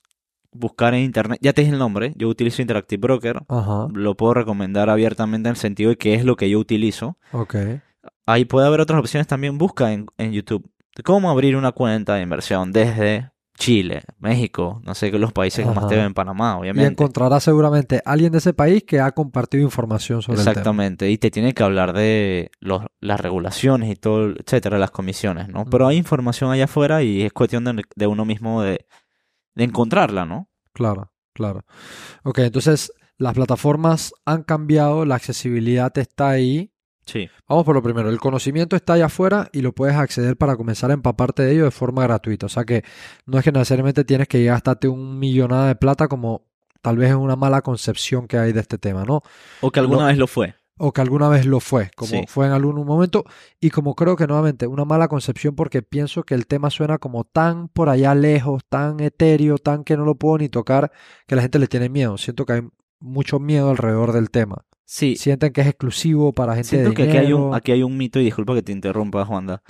[0.52, 1.40] buscar en internet.
[1.42, 3.44] Ya te dije el nombre, yo utilizo Interactive Broker.
[3.48, 7.18] Ajá, Lo puedo recomendar abiertamente en el sentido de que es lo que yo utilizo.
[7.32, 7.56] ok.
[8.32, 9.58] Ahí puede haber otras opciones también.
[9.58, 10.70] Busca en, en YouTube
[11.04, 15.88] cómo abrir una cuenta de inversión desde Chile, México, no sé, los países que más
[15.88, 16.88] te ven, Panamá, Y obviamente.
[17.04, 20.52] encontrarás seguramente alguien de ese país que ha compartido información sobre el tema.
[20.52, 25.50] Exactamente, y te tiene que hablar de los, las regulaciones y todo, etcétera, las comisiones,
[25.50, 25.66] ¿no?
[25.66, 28.86] Pero hay información allá afuera y es cuestión de, de uno mismo de,
[29.56, 30.48] de encontrarla, ¿no?
[30.72, 31.66] Claro, claro.
[32.24, 36.72] Ok, entonces las plataformas han cambiado, la accesibilidad está ahí.
[37.10, 40.56] Sí, Vamos por lo primero, el conocimiento está allá afuera y lo puedes acceder para
[40.56, 42.46] comenzar a empaparte de ello de forma gratuita.
[42.46, 42.84] O sea que
[43.26, 46.44] no es que necesariamente tienes que gastarte un millonada de plata como
[46.82, 49.22] tal vez es una mala concepción que hay de este tema, ¿no?
[49.62, 50.56] o que alguna vez lo fue.
[50.82, 52.22] O que alguna vez lo fue, como Sí.
[52.30, 53.26] fue en algún momento,
[53.60, 57.26] y como creo que nuevamente una mala concepción porque pienso que el tema suena como
[57.26, 60.92] tan por allá lejos, tan etéreo, tan que no lo puedo ni tocar,
[61.28, 62.18] que la gente le tiene miedo.
[62.18, 62.62] Siento que hay
[63.02, 64.64] mucho miedo alrededor del tema.
[64.92, 67.54] Sí, Sienten que es exclusivo para gente siento de que aquí hay, un, dinero.
[67.54, 69.62] aquí hay un mito, y disculpa que te interrumpa, Juanda.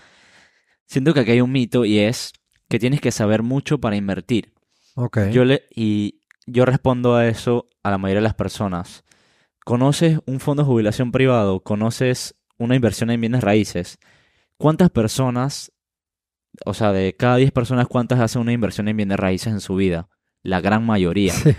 [0.86, 2.32] Siento que aquí hay un mito y es
[2.70, 4.54] que tienes que saber mucho para invertir.
[4.96, 5.28] Ok.
[5.34, 9.04] Yo le, y yo respondo a eso a la mayoría de las personas.
[9.66, 11.60] ¿Conoces un fondo de jubilación privado?
[11.60, 14.00] ¿Conoces una inversión en bienes raíces?
[14.56, 15.74] ¿Cuántas personas,
[16.66, 19.76] o sea, de cada 10 personas, cuántas hacen una inversión en bienes raíces en su
[19.76, 20.08] vida?
[20.44, 21.34] La gran mayoría.
[21.34, 21.54] Sí.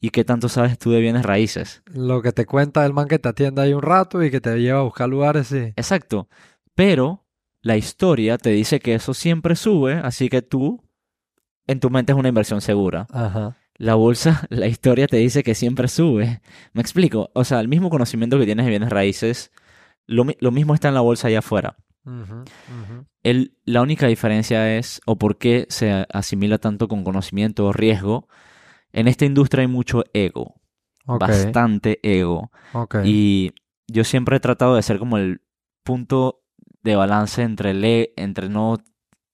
[0.00, 1.82] ¿Y qué tanto sabes tú de bienes raíces?
[1.86, 4.56] Lo que te cuenta el man que te atiende ahí un rato y que te
[4.58, 5.72] lleva a buscar lugares, sí.
[5.76, 6.28] Exacto.
[6.74, 7.24] Pero
[7.62, 10.84] la historia te dice que eso siempre sube, así que tú,
[11.66, 13.06] en tu mente es una inversión segura.
[13.10, 13.56] Ajá.
[13.76, 16.40] La bolsa, la historia te dice que siempre sube.
[16.72, 17.30] Me explico.
[17.34, 19.50] O sea, el mismo conocimiento que tienes de bienes raíces,
[20.06, 21.76] lo, lo mismo está en la bolsa allá afuera.
[23.22, 28.28] El, la única diferencia es, o por qué se asimila tanto con conocimiento o riesgo,
[28.92, 30.60] en esta industria hay mucho ego,
[31.04, 32.50] bastante ego.
[33.04, 33.52] Y
[33.88, 35.42] yo siempre he tratado de ser como el
[35.82, 36.42] punto
[36.82, 38.78] de balance entre, le, entre no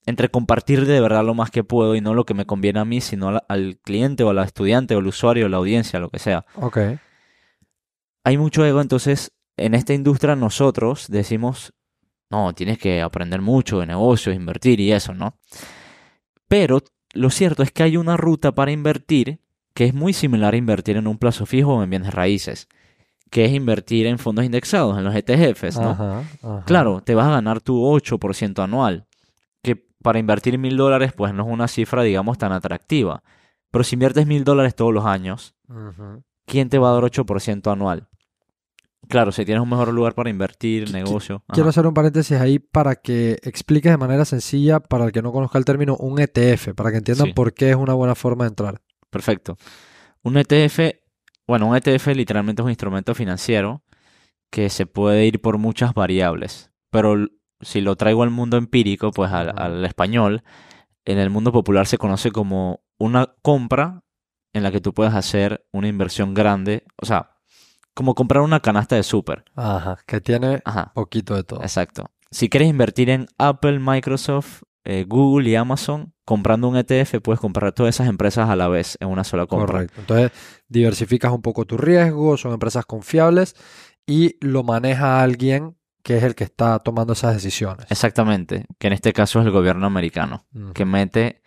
[0.05, 2.85] entre compartir de verdad lo más que puedo y no lo que me conviene a
[2.85, 6.11] mí, sino al, al cliente o al estudiante o al usuario o la audiencia, lo
[6.11, 6.45] que sea.
[6.57, 6.79] Ok.
[8.25, 11.73] Hay mucho ego, entonces en esta industria nosotros decimos,
[12.33, 15.37] no, tienes que aprender mucho de negocios, invertir y eso, ¿no?
[16.49, 16.81] Pero
[17.13, 19.41] lo cierto es que hay una ruta para invertir
[19.75, 22.69] que es muy similar a invertir en un plazo fijo o en bienes raíces,
[23.31, 25.91] que es invertir en fondos indexados, en los ETFs, ¿no?
[25.91, 26.65] Ajá, ajá.
[26.67, 29.07] Claro, te vas a ganar tu 8% anual,
[29.63, 33.23] que para invertir mil dólares pues no es una cifra, digamos, tan atractiva.
[33.71, 35.55] Pero si inviertes mil dólares todos los años.
[36.47, 38.09] ¿quién te va a dar 8% anual?
[39.09, 41.43] Claro, si tienes un mejor lugar para invertir, negocio.
[41.49, 41.71] Quiero ajá.
[41.71, 45.59] hacer un paréntesis ahí para que expliques de manera sencilla, para el que no conozca
[45.59, 47.33] el término, un ETF, para que entiendan Sí.
[47.33, 48.81] por qué es una buena forma de entrar.
[49.11, 49.59] Perfecto.
[50.23, 51.01] Un ETF,
[51.47, 53.83] bueno, un ETF literalmente es un instrumento financiero
[54.51, 56.71] que se puede ir por muchas variables.
[56.91, 57.17] Pero
[57.61, 60.43] si lo traigo al mundo empírico, pues al, al español,
[61.05, 64.05] en el mundo popular se conoce como una compra
[64.53, 66.85] en la que tú puedes hacer una inversión grande.
[67.03, 67.32] O sea,
[67.95, 69.45] como comprar una canasta de súper.
[69.55, 71.63] Ajá, que tiene Ajá, poquito de todo.
[71.63, 72.11] exacto.
[72.31, 77.73] Si quieres invertir en Apple, Microsoft eh, Google y Amazon, comprando un ETF, puedes comprar
[77.73, 79.75] todas esas empresas a la vez en una sola compra.
[79.75, 80.01] Correcto.
[80.01, 80.33] Entonces,
[80.69, 83.55] diversificas un poco tu riesgo, son empresas confiables
[84.07, 87.87] y lo maneja alguien que es el que está tomando esas decisiones.
[87.91, 91.42] Exactamente, que en este caso es el gobierno americano, que mete...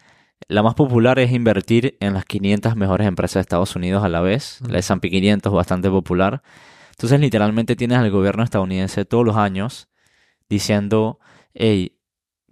[0.48, 4.22] La más popular es invertir en las 500 mejores empresas de Estados Unidos a la
[4.22, 4.60] vez.
[4.62, 4.78] La Ujú.
[4.78, 6.44] S&P 500 bastante popular.
[6.92, 9.90] Entonces, literalmente tienes al gobierno estadounidense todos los años
[10.48, 11.20] diciendo,
[11.54, 11.98] hey,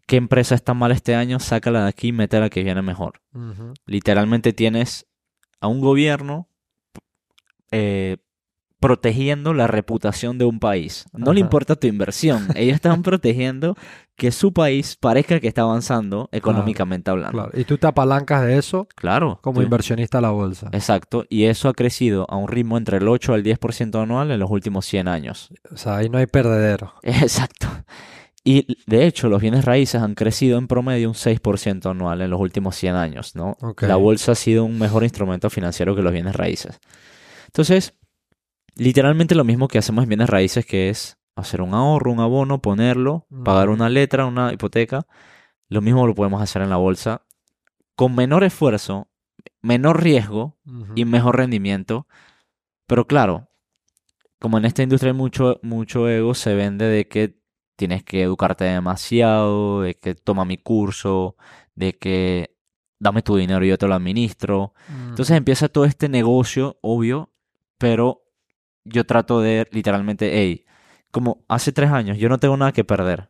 [0.08, 1.40] ¿qué empresa está mal este año?
[1.40, 3.22] Sácala de aquí y mete la que viene mejor.
[3.86, 5.08] Literalmente tienes
[5.62, 6.50] a un gobierno
[7.72, 8.18] eh,
[8.84, 11.06] protegiendo la reputación de un país.
[11.14, 12.48] No le importa tu inversión.
[12.56, 13.78] Ellos están protegiendo
[14.18, 17.44] que su país parezca que está avanzando económicamente hablando.
[17.44, 17.52] Claro.
[17.54, 19.40] Y tú te apalancas de eso Claro.
[19.42, 20.68] como inversionista a la bolsa.
[20.74, 21.24] Exacto.
[21.30, 24.52] Y eso ha crecido a un ritmo entre el 8 al 10% anual en los
[24.52, 25.54] últimos 100 años.
[25.72, 26.94] O sea, ahí no hay perdedero.
[27.04, 27.68] Exacto.
[28.44, 32.42] Y de hecho, los bienes raíces han crecido en promedio un 6% anual en los
[32.42, 33.56] últimos 100 años, ¿no?
[33.80, 36.82] La bolsa ha sido un mejor instrumento financiero que los bienes raíces.
[37.46, 37.94] Entonces,
[38.76, 42.62] literalmente lo mismo que hacemos en bienes raíces, que es hacer un ahorro, un abono,
[42.62, 45.08] ponerlo, pagar una letra, una hipoteca,
[45.70, 47.24] lo mismo lo podemos hacer en la bolsa
[47.96, 49.08] con menor esfuerzo,
[49.62, 50.58] menor riesgo
[50.96, 52.08] y mejor rendimiento.
[52.88, 53.50] Pero claro,
[54.40, 57.40] como en esta industria hay mucho, mucho ego, se vende de que
[57.76, 61.36] tienes que educarte demasiado, de que toma mi curso,
[61.76, 62.56] de que
[63.00, 64.74] dame tu dinero y yo te lo administro.
[65.10, 67.32] Entonces empieza todo este negocio, obvio,
[67.78, 68.23] pero
[68.86, 70.66] yo trato de literalmente, hey,
[71.12, 73.30] como hace tres años, yo no tengo nada que perder.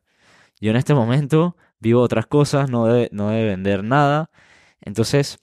[0.61, 4.31] Yo en este momento vivo otras cosas, no de, no de vender nada.
[4.81, 5.39] Entonces,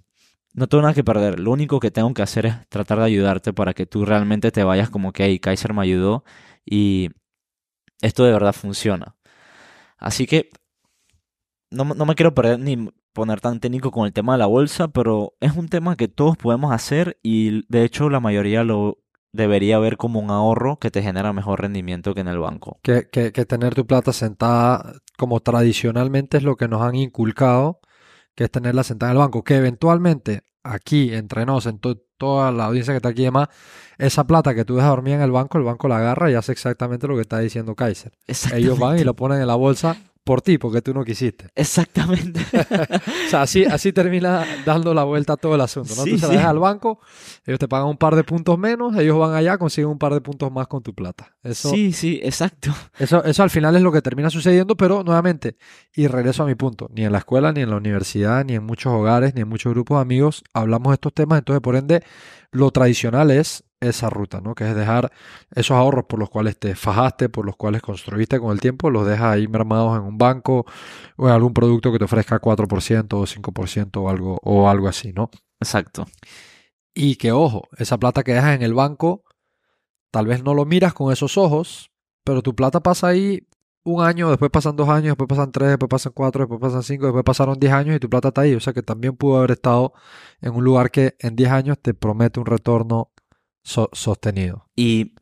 [0.54, 1.40] no tengo nada que perder.
[1.40, 4.64] Lo único que tengo que hacer es tratar de ayudarte para que tú realmente te
[4.64, 6.24] vayas como que, hey, Kaiser me ayudó
[6.64, 7.11] y
[8.02, 9.16] esto de verdad funciona.
[9.98, 10.50] Así que
[11.70, 14.88] no, no me quiero perder ni poner tan técnico con el tema de la bolsa,
[14.88, 18.98] pero es un tema que todos podemos hacer y de hecho la mayoría lo
[19.33, 22.78] debería ver como un ahorro que te genera mejor rendimiento que en el banco.
[22.83, 27.81] que, que- que tener tu plata sentada como tradicionalmente es lo que nos han inculcado,
[28.35, 32.53] que es tenerla sentada en el banco, que eventualmente aquí, entre nos, en to- toda
[32.53, 33.49] la audiencia que está aquí y demás,
[33.99, 36.53] esa plata que tú dejas dormida en el banco, el banco la agarra y hace
[36.53, 38.12] exactamente lo que está diciendo Kaiser.
[38.53, 41.49] Ellos van y lo ponen en la bolsa por ti, porque tú no quisiste.
[41.55, 42.41] Exactamente.
[43.27, 46.03] O sea, así, así termina dando la vuelta a todo el asunto, ¿no?
[46.03, 46.37] Sí, tú se la sí.
[46.37, 46.99] dejas al banco,
[47.47, 50.21] ellos te pagan un par de puntos menos, ellos van allá, consiguen un par de
[50.21, 51.37] puntos más con tu plata.
[51.45, 52.73] Eso, Sí, sí, exacto.
[52.99, 55.57] eso, eso al final es lo que termina sucediendo, pero nuevamente,
[55.95, 58.64] y regreso a mi punto, ni en la escuela, ni en la universidad, ni en
[58.64, 62.03] muchos hogares, ni en muchos grupos de amigos hablamos de estos temas, entonces por ende
[62.51, 64.55] lo tradicional es esa ruta, ¿no?
[64.55, 65.11] Que es dejar
[65.55, 69.07] esos ahorros por los cuales te fajaste, por los cuales construiste con el tiempo, los
[69.07, 70.66] dejas ahí mermados en un banco
[71.16, 75.12] o en algún producto que te ofrezca 4% o 5% o algo, o algo así,
[75.12, 75.31] ¿no?
[75.61, 76.07] Exacto.
[76.95, 79.24] Y que ojo, esa plata que dejas en el banco,
[80.11, 81.91] tal vez no lo miras con esos ojos,
[82.24, 83.47] pero tu plata pasa ahí
[83.83, 87.07] un año, después pasan dos años, después pasan tres, después pasan cuatro, después pasan cinco,
[87.07, 88.55] después pasaron diez años y tu plata está ahí.
[88.55, 89.95] O sea que también pudo haber estado
[90.41, 93.12] en un lugar que en diez años te promete un retorno
[93.62, 94.66] so- sostenido.
[94.76, 95.14] Y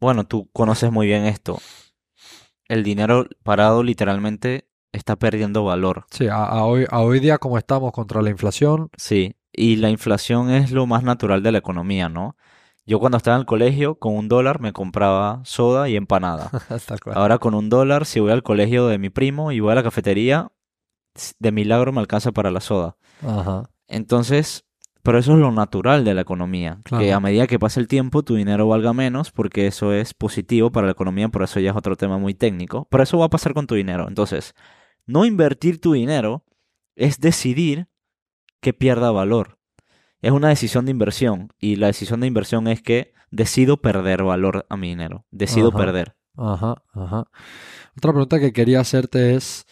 [0.00, 1.58] bueno, tú conoces muy bien esto.
[2.68, 6.06] El dinero parado literalmente está perdiendo valor.
[6.10, 9.90] Sí, a, a hoy, a hoy día como estamos contra la inflación, Sí, y la
[9.90, 12.36] inflación es lo más natural de la economía, ¿no?
[12.86, 16.50] Yo cuando estaba en el colegio, con un dólar me compraba soda y empanada.
[17.14, 19.82] Ahora con un dólar, si voy al colegio de mi primo y voy a la
[19.82, 20.50] cafetería,
[21.38, 22.96] de milagro me alcanza para la soda.
[23.22, 23.70] Ajá.
[23.88, 24.64] Entonces,
[25.02, 27.16] pero eso es lo natural de la economía, que Claro.
[27.16, 30.86] a medida que pasa el tiempo tu dinero valga menos porque eso es positivo para
[30.86, 33.54] la economía, por eso ya es otro tema muy técnico, pero eso va a pasar
[33.54, 34.06] con tu dinero.
[34.08, 34.54] Entonces,
[35.06, 36.44] no invertir tu dinero
[36.96, 37.88] es decidir
[38.60, 39.58] que pierda valor.
[40.22, 44.66] Es una decisión de inversión y la decisión de inversión es que decido perder valor
[44.68, 45.78] a mi dinero, decido Ajá.
[45.78, 46.16] perder.
[46.36, 47.24] Ajá, ajá.
[47.96, 49.66] Otra pregunta que quería hacerte es,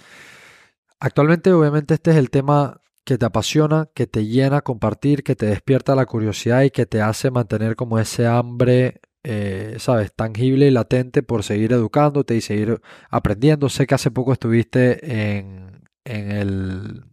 [1.00, 5.46] actualmente obviamente este es el tema que te apasiona, que te llena compartir, que te
[5.46, 10.70] despierta la curiosidad y que te hace mantener como ese hambre, eh, sabes, tangible y
[10.70, 13.70] latente por seguir educándote y seguir aprendiendo.
[13.70, 17.04] Sé que hace poco estuviste en, en el,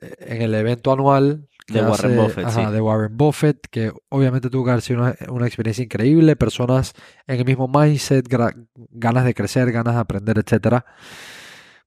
[0.00, 2.72] en el evento anual De Warren Buffett, ajá, sí.
[2.72, 6.94] de Warren Buffett, que obviamente tuvo que haber sido una, una experiencia increíble, personas
[7.28, 8.26] en el mismo mindset,
[8.90, 10.84] ganas de crecer, ganas de aprender, etcétera.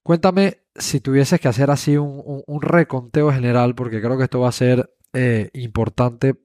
[0.04, 4.54] Cuéntame si tuvieses que hacer así un, reconteo general, porque creo que esto va a
[4.54, 6.36] ser eh, importante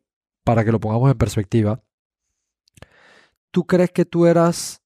[0.45, 1.83] para que lo pongamos en perspectiva.
[3.51, 4.83] ¿Tú crees que tú eras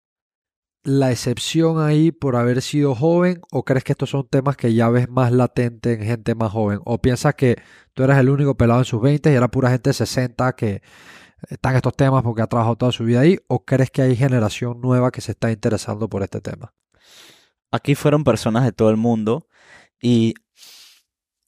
[0.83, 4.89] la excepción ahí por haber sido joven o crees que estos son temas que ya
[4.91, 6.81] ves más latente en gente más joven?
[6.85, 7.57] ¿O piensas que
[7.93, 10.83] tú eras el único pelado en sus 20 y era pura gente de 60 que
[11.49, 13.39] están estos temas porque ha trabajado toda su vida ahí?
[13.49, 16.73] ¿O crees que hay generación nueva que se está interesando por este tema?
[17.75, 19.49] Aquí fueron personas de todo el mundo
[20.01, 20.35] y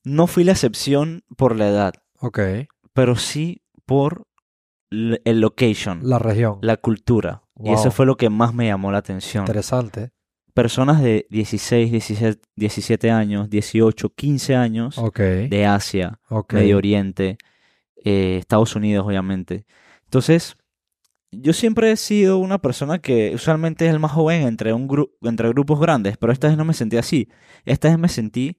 [0.04, 2.40] no fui la excepción por la edad, Ok.
[2.92, 4.26] pero sí por
[4.90, 6.58] el location, La región.
[6.62, 7.42] la cultura.
[7.62, 9.42] Y eso fue lo que más me llamó la atención.
[9.44, 10.10] Interesante.
[10.52, 15.18] Personas de 16, 17, 17 años, 18, 15 años Ok.
[15.20, 16.18] de Asia.
[16.52, 17.36] Medio Oriente,
[18.04, 19.66] eh, Estados Unidos, obviamente.
[20.04, 20.56] Entonces,
[21.32, 25.10] yo siempre he sido una persona que usualmente es el más joven entre, un gru-
[25.22, 27.28] entre grupos grandes, pero esta vez no me sentí así.
[27.64, 28.58] Esta vez me sentí,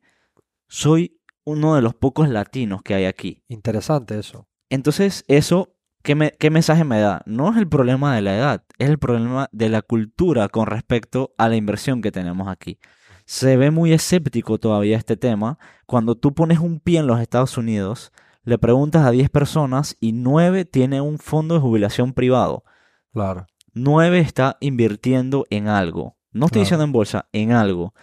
[0.68, 3.43] soy uno de los pocos latinos que hay aquí.
[3.47, 4.47] Interesante eso.
[4.70, 7.22] Entonces, eso, ¿qué, me- qué mensaje me da?
[7.26, 11.34] No es el problema de la edad, es el problema de la cultura con respecto
[11.38, 12.80] a la inversión que tenemos aquí.
[13.26, 15.57] Se ve muy escéptico todavía este tema.
[15.86, 18.11] Cuando tú pones un pie en los Estados Unidos,
[18.48, 22.64] le preguntas a 10 personas y 9 tienen un fondo de jubilación privado.
[23.12, 23.45] Claro.
[23.74, 26.16] 9 está invirtiendo en algo.
[26.32, 26.64] No estoy Claro.
[26.64, 27.93] diciendo en bolsa, en algo.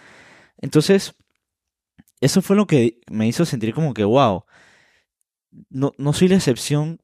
[0.58, 1.14] Entonces,
[2.20, 4.44] eso fue lo que me hizo sentir como que, wow,
[5.70, 7.00] no, no soy la excepción,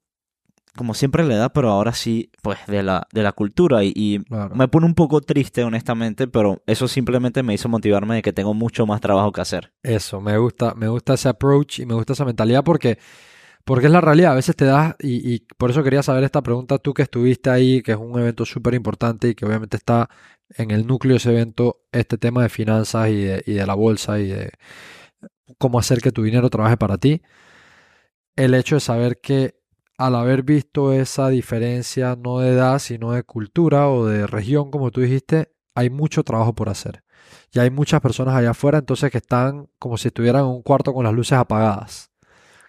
[0.81, 3.85] como siempre le da, pero ahora sí, pues, de la, de la cultura.
[3.85, 4.55] Y, y Claro.
[4.55, 8.55] me pone un poco triste, honestamente, pero eso simplemente me hizo motivarme de que tengo
[8.55, 9.74] mucho más trabajo que hacer.
[9.83, 12.99] Eso, me gusta, me gusta ese approach y me gusta esa mentalidad porque,
[13.66, 14.33] porque es la realidad.
[14.33, 17.51] A veces te das, y, y por eso quería saber esta pregunta, tú que estuviste
[17.51, 20.09] ahí, que es un evento súper importante y que obviamente está
[20.57, 23.74] en el núcleo de ese evento, este tema de finanzas y de, y de la
[23.74, 24.51] bolsa y de
[25.59, 27.20] cómo hacer que tu dinero trabaje para ti.
[28.35, 29.59] El hecho de saber que
[30.01, 34.90] al haber visto esa diferencia no de edad, sino de cultura o de región, como
[34.90, 37.05] tú dijiste, hay mucho trabajo por hacer.
[37.53, 40.94] Y hay muchas personas allá afuera entonces que están como si estuvieran en un cuarto
[40.94, 42.11] con las luces apagadas.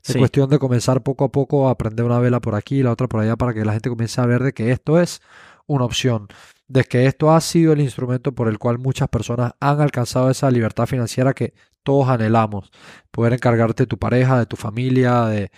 [0.03, 0.19] Es Sí.
[0.19, 3.07] cuestión de comenzar poco a poco a prender una vela por aquí y la otra
[3.07, 5.21] por allá para que la gente comience a ver de que esto es
[5.67, 6.27] una opción,
[6.67, 10.51] de que esto ha sido el instrumento por el cual muchas personas han alcanzado esa
[10.51, 11.53] libertad financiera que
[11.83, 12.71] todos anhelamos.
[13.11, 15.51] Poder encargarte de tu pareja, de tu familia, de,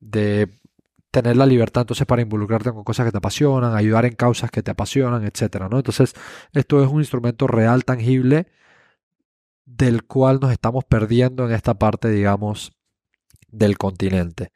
[0.00, 0.50] de
[1.22, 4.62] tener la libertad entonces para involucrarte con cosas que te apasionan, ayudar en causas que
[4.62, 5.78] te apasionan, etcétera, ¿no?
[5.78, 6.12] Entonces,
[6.52, 8.46] esto es un instrumento real, tangible,
[9.64, 12.72] del cual nos estamos perdiendo en esta parte, digamos,
[13.48, 14.52] del continente.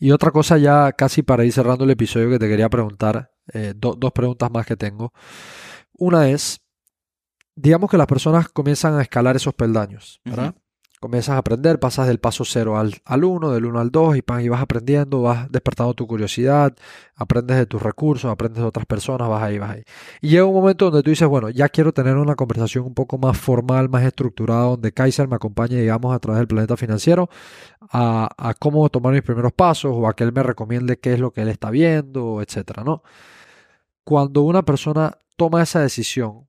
[0.00, 3.74] Y otra cosa ya casi para ir cerrando el episodio que te quería preguntar, eh,
[3.76, 5.12] do- dos preguntas más que tengo.
[5.98, 6.60] Una es,
[7.56, 10.56] digamos que las personas comienzan a escalar esos peldaños, ¿verdad?
[11.02, 14.22] Comienzas a aprender, pasas del paso 0 al, al 1, del 1 al 2 y,
[14.44, 16.76] y vas aprendiendo, vas despertando tu curiosidad,
[17.16, 19.82] aprendes de tus recursos, aprendes de otras personas, vas ahí, vas ahí.
[20.20, 23.18] Y llega un momento donde tú dices, bueno, ya quiero tener una conversación un poco
[23.18, 27.28] más formal, más estructurada, donde Kaiser me acompañe, digamos, a través del planeta financiero
[27.80, 31.18] a, a cómo tomar mis primeros pasos o a que él me recomiende qué es
[31.18, 33.02] lo que él está viendo, etcétera, ¿no?
[34.04, 36.46] Cuando una persona toma esa decisión,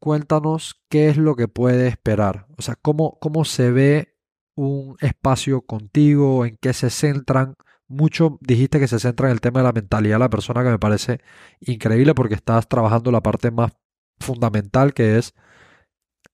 [0.00, 2.46] cuéntanos qué es lo que puede esperar.
[2.58, 4.16] O sea, cómo, cómo se ve
[4.56, 7.54] un espacio contigo, en qué se centran.
[7.86, 10.70] Mucho dijiste que se centra en el tema de la mentalidad de la persona, que
[10.70, 11.20] me parece
[11.60, 13.72] increíble porque estás trabajando la parte más
[14.18, 15.34] fundamental que es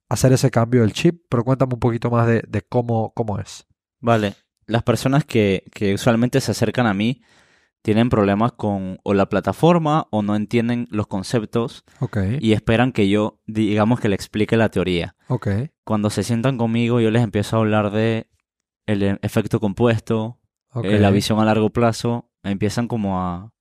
[0.09, 3.67] hacer ese cambio del chip, pero cuéntame un poquito más de, de cómo, cómo es.
[4.01, 4.35] Vale,
[4.67, 7.23] las personas que, que usualmente se acercan a mí
[7.87, 13.09] tienen problemas con o la plataforma o no entienden los conceptos Ok, y esperan que
[13.09, 15.15] yo, digamos, que le explique la teoría.
[15.85, 18.27] Cuando se sientan conmigo, yo les empiezo a hablar de
[18.87, 20.41] el e- efecto compuesto,
[20.73, 20.85] ok.
[20.85, 22.29] eh, la visión a largo plazo.
[22.43, 23.53] Empiezan como a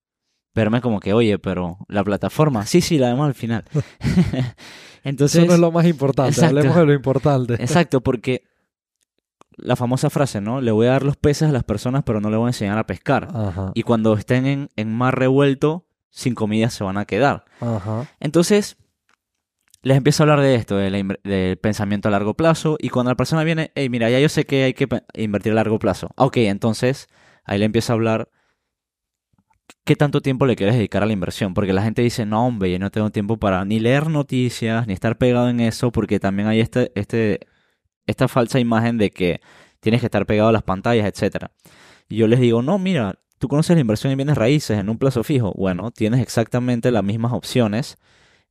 [0.56, 3.64] verme como que, oye, pero la plataforma, sí, sí, la vemos al final.
[5.04, 6.58] Entonces, Eso no es lo más importante, Exacto.
[6.58, 7.54] hablemos de lo importante.
[7.56, 8.42] exacto, porque
[9.58, 10.62] la famosa frase, ¿no?
[10.62, 12.78] Le voy a dar los peces a las personas, pero no le voy a enseñar
[12.78, 13.30] a pescar.
[13.34, 17.46] Ajá, Y cuando estén en, en mar revuelto, sin comida se van a quedar.
[17.62, 18.78] ajá, Entonces,
[19.82, 22.78] les empiezo a hablar de esto, de la inver- del pensamiento a largo plazo.
[22.80, 25.56] Y cuando la persona viene, hey, mira, ya yo sé que hay que invertir a
[25.56, 26.10] largo plazo.
[26.18, 27.08] Ah, Ok, entonces
[27.44, 28.30] ahí le empiezo a hablar.
[29.84, 31.54] ¿Qué tanto tiempo le quieres dedicar a la inversión?
[31.54, 34.94] Porque la gente dice, no, hombre, yo no tengo tiempo para ni leer noticias, ni
[34.94, 37.42] estar pegado en eso, porque también hay este, este,
[38.08, 39.42] esta falsa imagen de que
[39.80, 41.52] tienes que estar pegado a las pantallas, etcétera.
[42.10, 44.98] Y yo les digo, no, mira, tú conoces la inversión en bienes raíces en un
[44.98, 45.54] plazo fijo.
[45.56, 47.98] Bueno, tienes exactamente las mismas opciones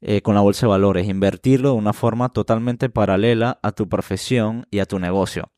[0.00, 4.66] eh, con la bolsa de valores, invertirlo de una forma totalmente paralela a tu profesión
[4.70, 5.50] y a tu negocio.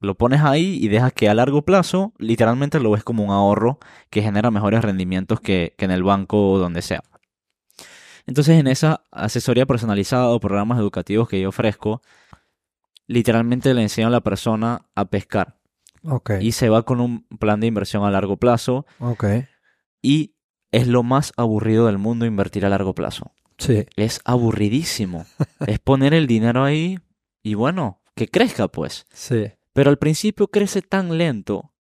[0.00, 3.78] Lo pones ahí y dejas que a largo plazo, literalmente lo ves como un ahorro
[4.10, 7.02] que genera mejores rendimientos que, que en el banco o donde sea.
[8.26, 12.02] Entonces, en esa asesoría personalizada o programas educativos que yo ofrezco,
[13.08, 15.58] literalmente le enseño a la persona a pescar.
[16.40, 18.86] Y se va con un plan de inversión a largo plazo.
[20.00, 20.36] Y
[20.70, 23.32] es lo más aburrido del mundo invertir a largo plazo.
[23.58, 25.26] sí, Es aburridísimo.
[25.66, 26.98] es poner el dinero ahí
[27.42, 29.06] y bueno, que crezca pues.
[29.12, 31.72] sí, Pero al principio crece tan lento.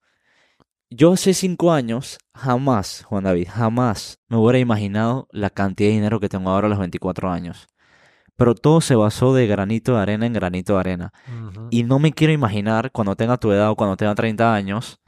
[0.88, 6.20] Yo hace cinco años, jamás, Juan David, jamás me hubiera imaginado la cantidad de dinero
[6.20, 7.66] que tengo ahora a los 24 años.
[8.36, 11.12] Pero todo se basó de granito de arena en granito de arena.
[11.70, 15.00] Y no me quiero imaginar cuando tenga tu edad o cuando tenga 30 años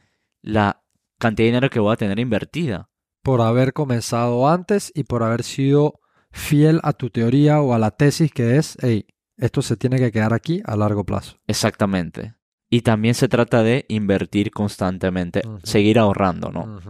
[0.42, 0.82] la
[1.18, 2.88] cantidad de dinero que voy a tener invertida.
[3.22, 6.00] por haber comenzado antes y por haber sido
[6.30, 9.06] fiel a tu teoría o a la tesis que es, hey,
[9.36, 11.36] esto se tiene que quedar aquí a largo plazo.
[11.46, 12.34] Exactamente.
[12.70, 16.80] Y también se trata de invertir constantemente, seguir ahorrando, ¿no?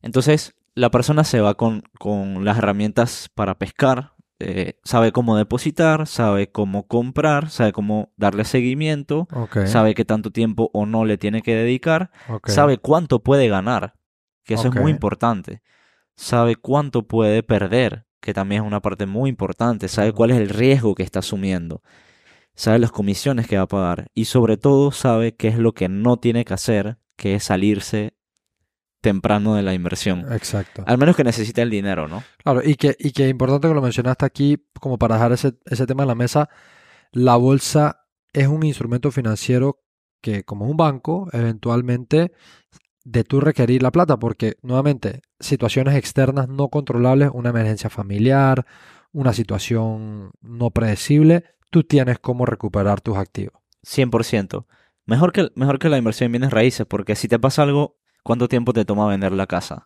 [0.00, 4.11] Entonces, la persona se va con, con las herramientas para pescar,
[4.44, 9.28] eh, sabe cómo depositar, sabe cómo comprar, sabe cómo darle seguimiento,
[9.66, 12.10] sabe qué tanto tiempo o no le tiene que dedicar,
[12.44, 13.94] sabe cuánto puede ganar,
[14.44, 15.62] que eso es muy importante,
[16.16, 20.48] sabe cuánto puede perder, que también es una parte muy importante, sabe cuál es el
[20.48, 21.82] riesgo que está asumiendo,
[22.54, 25.88] sabe las comisiones que va a pagar y sobre todo sabe qué es lo que
[25.88, 28.14] no tiene que hacer, que es salirse
[29.02, 30.32] temprano de la inversión.
[30.32, 30.84] Exacto.
[30.86, 32.22] Al menos que necesite el dinero, ¿no?
[32.42, 35.86] Claro, y que, y que importante que lo mencionaste aquí, como para dejar ese, ese
[35.86, 36.48] tema en la mesa,
[37.10, 39.82] la bolsa es un instrumento financiero
[40.22, 42.32] que, como un banco, eventualmente
[43.04, 48.64] de tú requerir la plata, porque nuevamente, situaciones externas no controlables, una emergencia familiar,
[49.12, 53.60] una situación no predecible, tú tienes cómo recuperar tus activos.
[53.84, 54.66] 100%.
[55.04, 58.48] Mejor que, mejor que la inversión en bienes raíces, porque si te pasa algo, ¿cuánto
[58.48, 59.84] tiempo te toma vender la casa?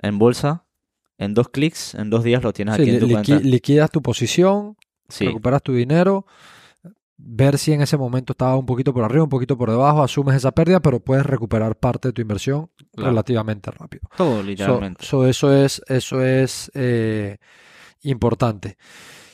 [0.00, 0.64] En bolsa,
[1.18, 3.48] en dos clics, en dos días lo tienes Sí, aquí en tu liqui- cuenta.
[3.48, 4.76] liquidas tu posición,
[5.08, 6.26] Sí, recuperas tu dinero,
[7.16, 10.36] ver si en ese momento estaba un poquito por arriba, un poquito por debajo, asumes
[10.36, 13.10] esa pérdida, pero puedes recuperar parte de tu inversión Claro.
[13.10, 14.02] relativamente rápido.
[14.16, 15.04] todo So- literalmente.
[15.04, 17.38] so eso es, eso es eh,
[18.02, 18.76] importante.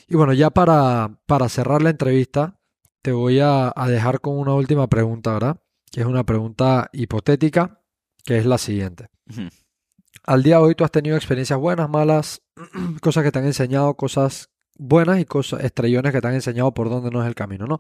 [0.09, 2.59] Y bueno, ya para, para cerrar la entrevista,
[3.03, 5.61] te voy a, a dejar con una última pregunta, ¿verdad?
[5.91, 7.81] Que es una pregunta hipotética,
[8.25, 9.09] que es la siguiente.
[10.25, 12.43] Al día de hoy tú has tenido experiencias buenas, malas,
[13.01, 16.89] cosas que te han enseñado, cosas buenas y cosas, estrellones que te han enseñado por
[16.89, 17.79] dónde no es el camino, ¿no?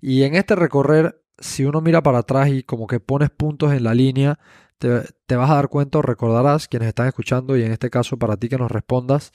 [0.00, 3.84] Y en este recorrer, si uno mira para atrás y como que pones puntos en
[3.84, 4.38] la línea,
[4.78, 8.18] te, te vas a dar cuenta o recordarás, quienes están escuchando, y en este caso
[8.18, 9.32] para ti que nos respondas,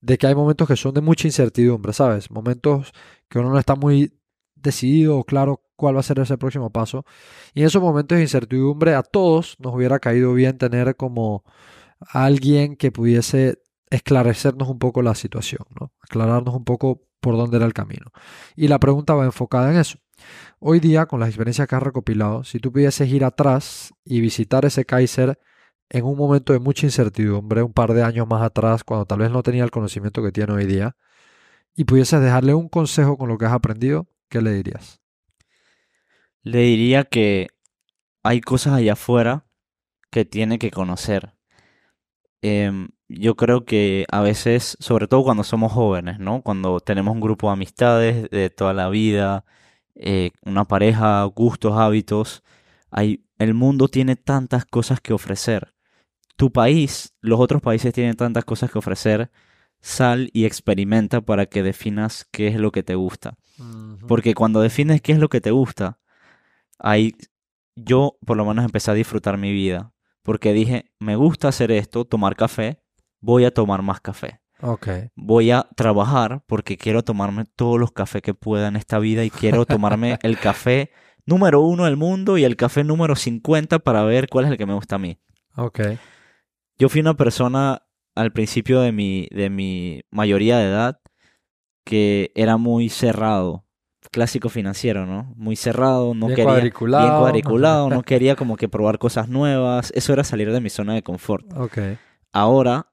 [0.00, 2.30] de que hay momentos que son de mucha incertidumbre, ¿sabes?
[2.30, 2.92] Momentos
[3.28, 4.18] que uno no está muy
[4.54, 7.06] decidido o claro cuál va a ser ese próximo paso.
[7.54, 11.42] Y en esos momentos de incertidumbre a todos nos hubiera caído bien tener como
[12.00, 15.92] alguien que pudiese esclarecernos un poco la situación, ¿no?
[16.02, 18.12] Aclararnos un poco por dónde era el camino.
[18.56, 19.98] Y la pregunta va enfocada en eso.
[20.58, 24.66] Hoy día, con las experiencias que has recopilado, si tú pudieses ir atrás y visitar
[24.66, 25.38] ese Kaiser
[25.88, 29.30] en un momento de mucha incertidumbre, un par de años más atrás, cuando tal vez
[29.30, 30.94] no tenía el conocimiento que tiene hoy día,
[31.74, 34.99] y pudieses dejarle un consejo con lo que has aprendido, ¿qué le dirías?
[36.42, 37.48] Le diría que
[38.22, 39.46] hay cosas allá afuera
[40.10, 41.34] que tiene que conocer.
[42.42, 46.42] Em, yo creo que a veces, sobre todo cuando somos jóvenes, ¿no?
[46.42, 49.44] Cuando tenemos un grupo de amistades de toda la vida,
[49.94, 52.42] eh, una pareja, gustos, hábitos,
[52.90, 55.74] hay, el mundo tiene tantas cosas que ofrecer.
[56.36, 59.30] Tu país, los otros países tienen tantas cosas que ofrecer.
[59.82, 63.36] Sal y experimenta para que definas qué es lo que te gusta.
[64.08, 65.99] Porque cuando defines qué es lo que te gusta,
[66.80, 67.14] ahí
[67.76, 69.92] yo por lo menos empecé a disfrutar mi vida.
[70.22, 72.82] Porque dije, me gusta hacer esto, tomar café,
[73.20, 74.40] voy a tomar más café.
[74.62, 79.24] Ok, Voy a trabajar porque quiero tomarme todos los cafés que pueda en esta vida
[79.24, 80.90] y quiero tomarme el café
[81.24, 84.66] número uno del mundo y el café número 50 para ver cuál es el que
[84.66, 85.18] me gusta a mí.
[85.56, 85.80] ok,
[86.78, 87.82] Yo fui una persona
[88.14, 91.00] al principio de mi, de mi mayoría de edad
[91.84, 93.64] que era muy cerrado,
[94.10, 95.32] clásico financiero, ¿no?
[95.36, 96.96] Muy cerrado, no Bien quería cuadriculado.
[96.96, 100.94] bien cuadriculado, no quería como que probar cosas nuevas, eso era salir de mi zona
[100.94, 101.46] de confort.
[101.56, 101.78] ok.
[102.32, 102.88] Ahora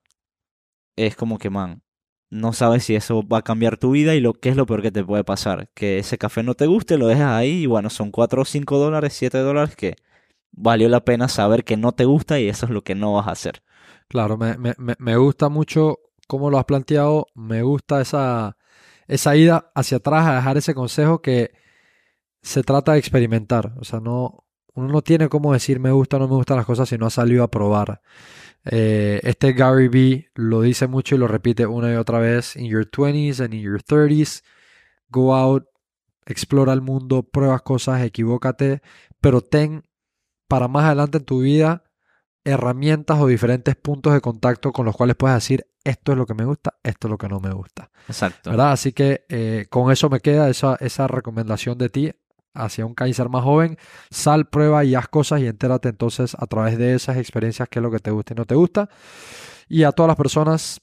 [0.95, 1.81] es como que, man,
[2.29, 4.81] no sabes si eso va a cambiar tu vida y lo que es lo peor
[4.81, 7.89] que te puede pasar, que ese café no te guste, lo dejas ahí y bueno,
[7.89, 9.95] son 4 o 5 dólares, 7 dólares que
[10.51, 13.27] valió la pena saber que no te gusta y eso es lo que no vas
[13.27, 13.63] a hacer.
[14.07, 18.56] Claro, me, me, me- me gusta mucho cómo lo has planteado, me gusta esa,
[19.07, 21.51] esa ida hacia atrás a dejar ese consejo que
[22.41, 26.19] se trata de experimentar, o sea, no, Uno no tiene cómo decir me gusta o
[26.19, 28.01] no me gustan las cosas si no ha salido a probar.
[28.65, 32.55] Eh, este Gary Vee lo dice mucho y lo repite una y otra vez.
[32.55, 34.43] In your 20s and in your 30s,
[35.09, 35.65] go out,
[36.25, 38.81] explora el mundo, pruebas cosas, equivócate,
[39.21, 39.83] pero ten
[40.47, 41.86] para más adelante en tu vida
[42.47, 46.33] herramientas o diferentes puntos de contacto con los cuales puedes decir esto es lo que
[46.33, 47.89] me gusta, esto es lo que no me gusta.
[48.07, 48.49] Exacto.
[48.49, 48.71] ¿Verdad?
[48.71, 52.11] Así que eh, con eso me queda esa, esa recomendación de ti
[52.53, 53.77] hacia un Kaiser más joven.
[54.09, 57.83] Sal, prueba y haz cosas y entérate entonces a través de esas experiencias qué es
[57.83, 58.89] lo que te gusta y no te gusta.
[59.67, 60.81] Y a todas las personas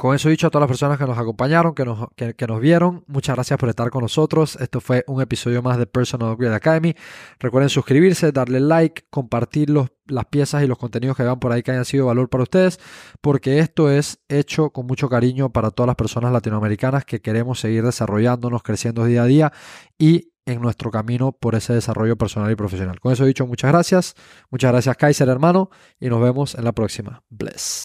[0.00, 3.04] con eso dicho, a todas las personas que nos acompañaron, que nos, que, nos, vieron,
[3.06, 4.56] muchas gracias por estar con nosotros.
[4.56, 6.94] Esto fue un episodio más de Personal Upgrade Academy.
[7.38, 11.62] Recuerden suscribirse, darle like, compartir los, las piezas y los contenidos que vean por ahí
[11.62, 12.80] que hayan sido valor para ustedes,
[13.20, 17.84] porque esto es hecho con mucho cariño para todas las personas latinoamericanas que queremos seguir
[17.84, 19.52] desarrollándonos, creciendo día a día
[19.98, 23.00] y en nuestro camino por ese desarrollo personal y profesional.
[23.00, 24.14] Con eso dicho, muchas gracias.
[24.48, 25.68] Muchas gracias Kaiser, hermano,
[26.00, 27.22] y nos vemos en la próxima.
[27.28, 27.78] Bless.